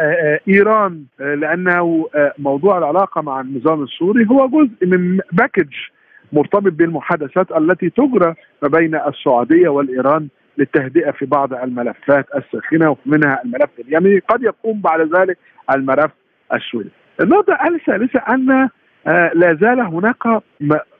إيران 0.48 1.04
لأنه 1.18 2.06
موضوع 2.38 2.78
العلاقة 2.78 3.20
مع 3.22 3.40
النظام 3.40 3.82
السوري 3.82 4.26
هو 4.30 4.48
جزء 4.48 4.86
من 4.86 5.18
باكج 5.32 5.72
مرتبط 6.32 6.72
بالمحادثات 6.72 7.52
التي 7.52 7.90
تجرى 7.90 8.34
ما 8.62 8.68
بين 8.68 8.94
السعودية 8.94 9.68
والإيران 9.68 10.28
للتهدئة 10.58 11.10
في 11.10 11.26
بعض 11.26 11.54
الملفات 11.54 12.26
الساخنة 12.36 12.96
ومنها 13.06 13.42
الملف 13.44 13.70
اليمني 13.78 14.18
قد 14.18 14.42
يقوم 14.42 14.80
بعد 14.80 15.00
ذلك 15.00 15.38
الملف 15.74 16.10
السوري. 16.54 16.90
النقطة 17.20 17.58
الثالثة 17.74 18.20
أن 18.34 18.68
لا 19.34 19.58
زال 19.60 19.80
هناك 19.80 20.42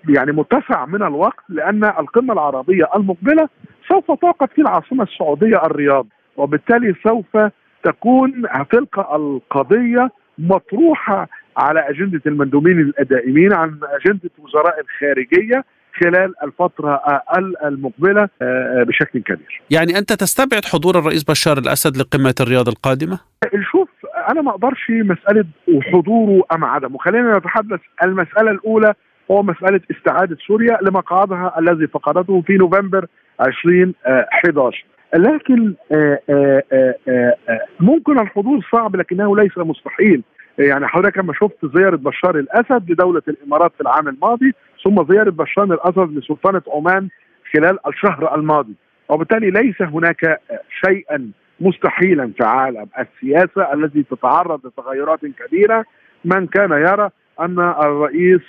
يعني 0.09 0.33
متسع 0.33 0.87
من 0.87 1.03
الوقت 1.03 1.45
لأن 1.49 1.85
القمة 1.85 2.33
العربية 2.33 2.85
المقبلة 2.97 3.49
سوف 3.89 4.07
توقف 4.07 4.53
في 4.53 4.63
العاصمة 4.63 5.03
السعودية 5.03 5.57
الرياض 5.67 6.07
وبالتالي 6.37 6.95
سوف 7.09 7.37
تكون 7.85 8.43
تلك 8.71 8.99
القضية 8.99 10.11
مطروحة 10.39 11.29
على 11.57 11.81
أجندة 11.91 12.21
المندوبين 12.27 12.93
الدائمين 13.01 13.53
عن 13.53 13.79
أجندة 13.83 14.31
وزراء 14.39 14.81
الخارجية 14.81 15.65
خلال 16.01 16.35
الفترة 16.45 17.03
المقبلة 17.65 18.29
بشكل 18.87 19.23
كبير. 19.23 19.63
يعني 19.71 19.99
أنت 19.99 20.13
تستبعد 20.13 20.65
حضور 20.65 20.99
الرئيس 20.99 21.25
بشار 21.25 21.59
الأسد 21.59 21.97
لقمة 21.97 22.35
الرياض 22.41 22.69
القادمة؟ 22.69 23.19
شوف 23.73 23.89
أنا 24.31 24.43
ما 24.43 24.51
أقدرش 24.51 24.91
مسألة 24.91 25.45
حضوره 25.93 26.45
أم 26.55 26.65
عدمه. 26.65 26.99
خلينا 26.99 27.39
نتحدث. 27.39 27.81
المسألة 28.05 28.51
الأولى 28.51 28.95
هو 29.31 29.43
مسألة 29.43 29.81
استعادة 29.91 30.37
سوريا 30.47 30.79
لمقعدها 30.83 31.55
الذي 31.59 31.87
فقدته 31.87 32.41
في 32.41 32.57
نوفمبر 32.57 33.07
2011 33.41 34.85
لكن 35.15 35.75
ممكن 37.81 38.19
الحضور 38.21 38.67
صعب 38.73 38.97
لكنه 38.97 39.37
ليس 39.37 39.59
مستحيل. 39.59 40.23
يعني 40.59 40.87
حضرتك 40.87 41.19
لما 41.19 41.33
شفت 41.33 41.77
زيارة 41.77 41.97
بشار 41.97 42.39
الأسد 42.39 42.91
لدولة 42.91 43.23
الإمارات 43.29 43.73
في 43.75 43.81
العام 43.81 44.09
الماضي 44.09 44.53
ثم 44.85 45.13
زيارة 45.13 45.31
بشار 45.31 45.65
الأسد 45.65 46.19
لسلطنة 46.19 46.63
عمان 46.75 47.09
خلال 47.55 47.79
الشهر 47.87 48.35
الماضي. 48.35 48.75
وبالتالي 49.09 49.51
ليس 49.51 49.83
هناك 49.83 50.41
شيئا 50.87 51.31
مستحيلا 51.61 52.33
في 52.37 52.45
عالم 52.45 52.87
السياسة 52.99 53.73
التي 53.75 54.03
تتعرض 54.03 54.67
لتغيرات 54.67 55.21
كبيرة. 55.21 55.85
من 56.25 56.47
كان 56.47 56.71
يرى 56.71 57.11
أن 57.41 57.59
الرئيس 57.59 58.41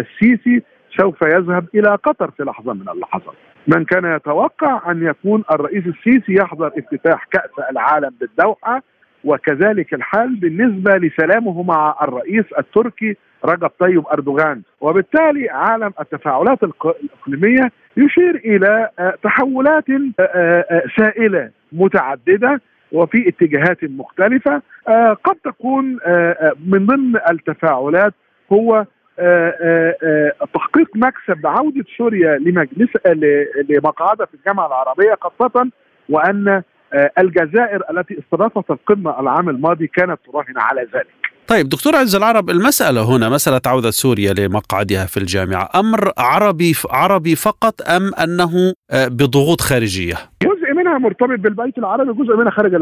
السيسي 0.00 0.62
سوف 0.98 1.22
يذهب 1.22 1.66
إلى 1.74 1.88
قطر 1.88 2.30
في 2.30 2.42
لحظة 2.42 2.72
من 2.72 2.88
اللحظات. 2.88 3.34
من 3.66 3.84
كان 3.84 4.16
يتوقع 4.16 4.90
أن 4.90 5.06
يكون 5.06 5.44
الرئيس 5.52 5.84
السيسي 5.86 6.34
يحضر 6.34 6.72
افتتاح 6.78 7.24
كأس 7.24 7.70
العالم 7.70 8.14
بالدوحة 8.20 8.82
وكذلك 9.24 9.94
الحال 9.94 10.36
بالنسبة 10.36 10.90
لسلامه 10.96 11.62
مع 11.62 11.96
الرئيس 12.02 12.44
التركي 12.58 13.16
رجب 13.44 13.70
طيب 13.78 14.06
أردوغان. 14.12 14.62
وبالتالي 14.80 15.50
عالم 15.50 15.92
التفاعلات 16.00 16.58
الإقليمية 16.62 17.70
يشير 17.96 18.36
إلى 18.36 18.88
تحولات 19.22 19.84
سائلة 20.98 21.50
متعددة 21.72 22.60
وفي 22.92 23.28
اتجاهات 23.28 23.84
مختلفة. 23.84 24.62
قد 25.24 25.36
تكون 25.44 25.84
من 26.66 26.86
ضمن 26.86 27.16
التفاعلات 27.30 28.14
هو 28.52 28.84
تحقيق 30.54 30.88
مكسب 30.96 31.40
بعودة 31.42 31.84
سوريا 31.98 32.38
لمجلس 32.38 32.90
لمقعدها 33.68 34.26
في 34.26 34.34
الجامعة 34.34 34.66
العربية 34.66 35.14
خاصة 35.20 35.70
وأن 36.08 36.62
الجزائر 37.18 37.82
التي 37.90 38.18
استضافت 38.18 38.70
القمة 38.70 39.20
العام 39.20 39.48
الماضي 39.48 39.86
كانت 39.86 40.18
تراهن 40.32 40.58
على 40.58 40.80
ذلك 40.80 41.06
طيب 41.48 41.68
دكتور 41.68 41.96
عز 41.96 42.16
العرب 42.16 42.50
المسألة 42.50 43.16
هنا 43.16 43.28
مسألة 43.28 43.60
عودة 43.66 43.90
سوريا 43.90 44.32
لمقعدها 44.32 45.06
في 45.06 45.16
الجامعة 45.16 45.68
أمر 45.74 46.12
عربي 46.18 46.72
عربي 46.90 47.36
فقط 47.36 47.74
أم 47.88 48.14
أنه 48.14 48.74
بضغوط 48.92 49.60
خارجية؟ 49.60 50.14
جزء 50.42 50.74
منها 50.76 50.98
مرتبط 50.98 51.38
بالبيت 51.38 51.78
العربي 51.78 52.12
جزء 52.12 52.36
منها 52.36 52.50
خارج 52.50 52.74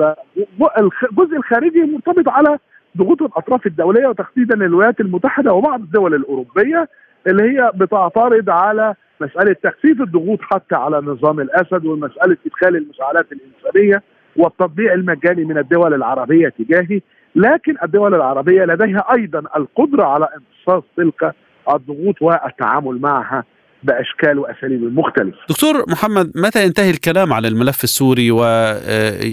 الجزء 0.79 1.37
الخارجي 1.37 1.81
مرتبط 1.81 2.29
على 2.29 2.59
ضغوط 2.99 3.23
الأطراف 3.23 3.67
الدولية 3.67 4.07
وتحديدا 4.07 4.55
الولايات 4.55 5.01
المتحدة 5.01 5.53
وبعض 5.53 5.81
الدول 5.81 6.15
الأوروبية 6.15 6.89
اللي 7.27 7.43
هي 7.43 7.71
بتعترض 7.75 8.51
على 8.51 8.95
مسألة 9.21 9.57
تخفيف 9.63 10.03
الضغوط 10.03 10.39
حتى 10.43 10.75
على 10.75 10.97
نظام 10.97 11.41
الأسد 11.41 11.87
ومسألة 11.87 12.37
إدخال 12.47 12.77
المساعدات 12.77 13.27
الإنسانية 13.33 14.03
والتطبيع 14.37 14.93
المجاني 14.93 15.45
من 15.45 15.59
الدول 15.59 15.95
العربية 15.95 16.49
تجاهي 16.49 17.01
لكن 17.35 17.77
الدول 17.83 18.15
العربية 18.15 18.65
لديها 18.65 19.05
أيضا 19.13 19.39
القدرة 19.57 20.05
على 20.05 20.29
امتصاص 20.37 20.83
تلك 20.97 21.35
الضغوط 21.75 22.23
والتعامل 22.23 23.01
معها. 23.01 23.45
بأشكال 23.83 24.39
وأساليب 24.39 24.99
مختلفة. 24.99 25.39
دكتور 25.49 25.85
محمد 25.89 26.33
متى 26.37 26.65
ينتهي 26.65 26.91
الكلام 26.91 27.33
على 27.33 27.49
الملف 27.49 27.85
السوري 27.85 28.31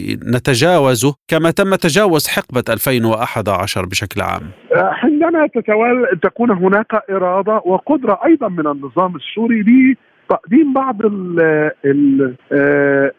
ونتجاوزه 0.05 1.15
كما 1.27 1.51
تم 1.51 1.75
تجاوز 1.75 2.27
حقبة 2.27 2.63
2011 2.69 3.86
بشكل 3.86 4.21
عام؟ 4.21 4.41
حينما 4.75 5.47
تتوال 5.47 6.19
تكون 6.23 6.51
هناك 6.51 6.93
إرادة 7.10 7.62
وقدرة 7.65 8.19
أيضا 8.25 8.47
من 8.49 8.67
النظام 8.67 9.15
السوري 9.15 9.95
تقديم 10.29 10.73
بعض 10.73 11.05
ال 11.05 11.39
ال 11.86 12.36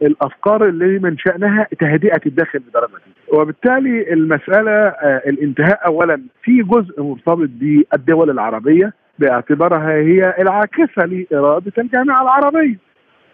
الأفكار 0.02 0.68
اللي 0.68 0.98
من 0.98 1.18
شأنها 1.18 1.66
تهدئة 1.80 2.20
الداخل 2.26 2.58
بدرجه 2.58 2.92
وبالتالي 3.32 4.12
المسألة 4.12 4.88
الانتهاء 5.26 5.86
اولا 5.86 6.22
في 6.42 6.62
جزء 6.62 7.02
مرتبط 7.02 7.48
بالدول 7.60 8.30
العربية 8.30 8.92
باعتبارها 9.18 9.92
هي 9.92 10.35
العاكسه 10.38 11.07
لإرادة 11.07 11.72
الجامعة 11.79 12.22
العربية 12.22 12.79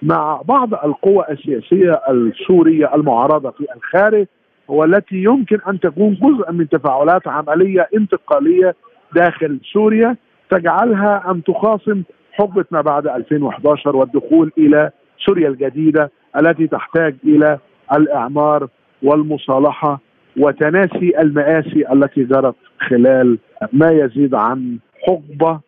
مع 0.02 0.40
بعض 0.44 0.74
القوى 0.74 1.24
السياسية 1.30 2.00
السورية 2.10 2.94
المعارضة 2.94 3.50
في 3.50 3.66
الخارج 3.76 4.26
والتي 4.68 5.16
يمكن 5.16 5.58
أن 5.68 5.80
تكون 5.80 6.14
جزء 6.22 6.52
من 6.52 6.68
تفاعلات 6.68 7.28
عملية 7.28 7.88
انتقالية 7.96 8.74
داخل 9.14 9.60
سوريا 9.72 10.16
تجعلها 10.50 11.30
أن 11.30 11.42
تخاصم 11.42 12.02
حقبة 12.32 12.64
ما 12.70 12.80
بعد 12.80 13.06
2011 13.06 13.96
والدخول 13.96 14.52
إلى 14.58 14.90
سوريا 15.26 15.48
الجديدة 15.48 16.10
التي 16.36 16.66
تحتاج 16.66 17.14
إلى 17.24 17.58
الإعمار 17.96 18.68
والمصالحة 19.02 20.00
وتناسي 20.36 21.20
المآسي 21.20 21.92
التي 21.92 22.24
جرت 22.24 22.54
خلال 22.88 23.38
ما 23.72 23.90
يزيد 23.90 24.34
عن 24.34 24.78
حقبة 25.06 25.60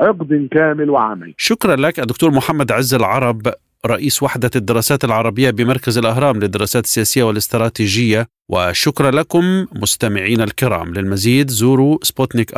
عقد 0.00 0.48
كامل 0.52 0.90
وعامي. 0.90 1.34
شكرا 1.36 1.76
لك 1.76 2.00
الدكتور 2.00 2.30
محمد 2.30 2.72
عز 2.72 2.94
العرب 2.94 3.52
رئيس 3.86 4.22
وحدة 4.22 4.50
الدراسات 4.56 5.04
العربية 5.04 5.50
بمركز 5.50 5.98
الأهرام 5.98 6.36
للدراسات 6.36 6.84
السياسية 6.84 7.22
والاستراتيجية. 7.22 8.26
وشكرا 8.48 9.10
لكم 9.10 9.66
مستمعين 9.72 10.40
الكرام. 10.40 10.94
للمزيد 10.94 11.50
زوروا 11.50 11.98
سبوتنيك 12.02 12.52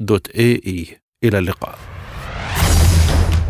دوت 0.00 0.28
اي 0.28 0.60
اي 0.66 0.86
إلى 1.24 1.38
اللقاء. 1.38 1.74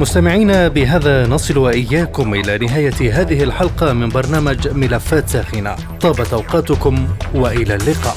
مستمعينا 0.01 0.69
بهذا 0.69 1.27
نصل 1.27 1.59
وإياكم 1.59 2.35
إلى 2.35 2.59
نهاية 2.59 3.21
هذه 3.21 3.43
الحلقة 3.43 3.93
من 3.93 4.09
برنامج 4.09 4.69
ملفات 4.69 5.29
ساخنة. 5.29 5.77
طابت 6.01 6.33
أوقاتكم 6.33 7.09
وإلى 7.35 7.75
اللقاء. 7.75 8.17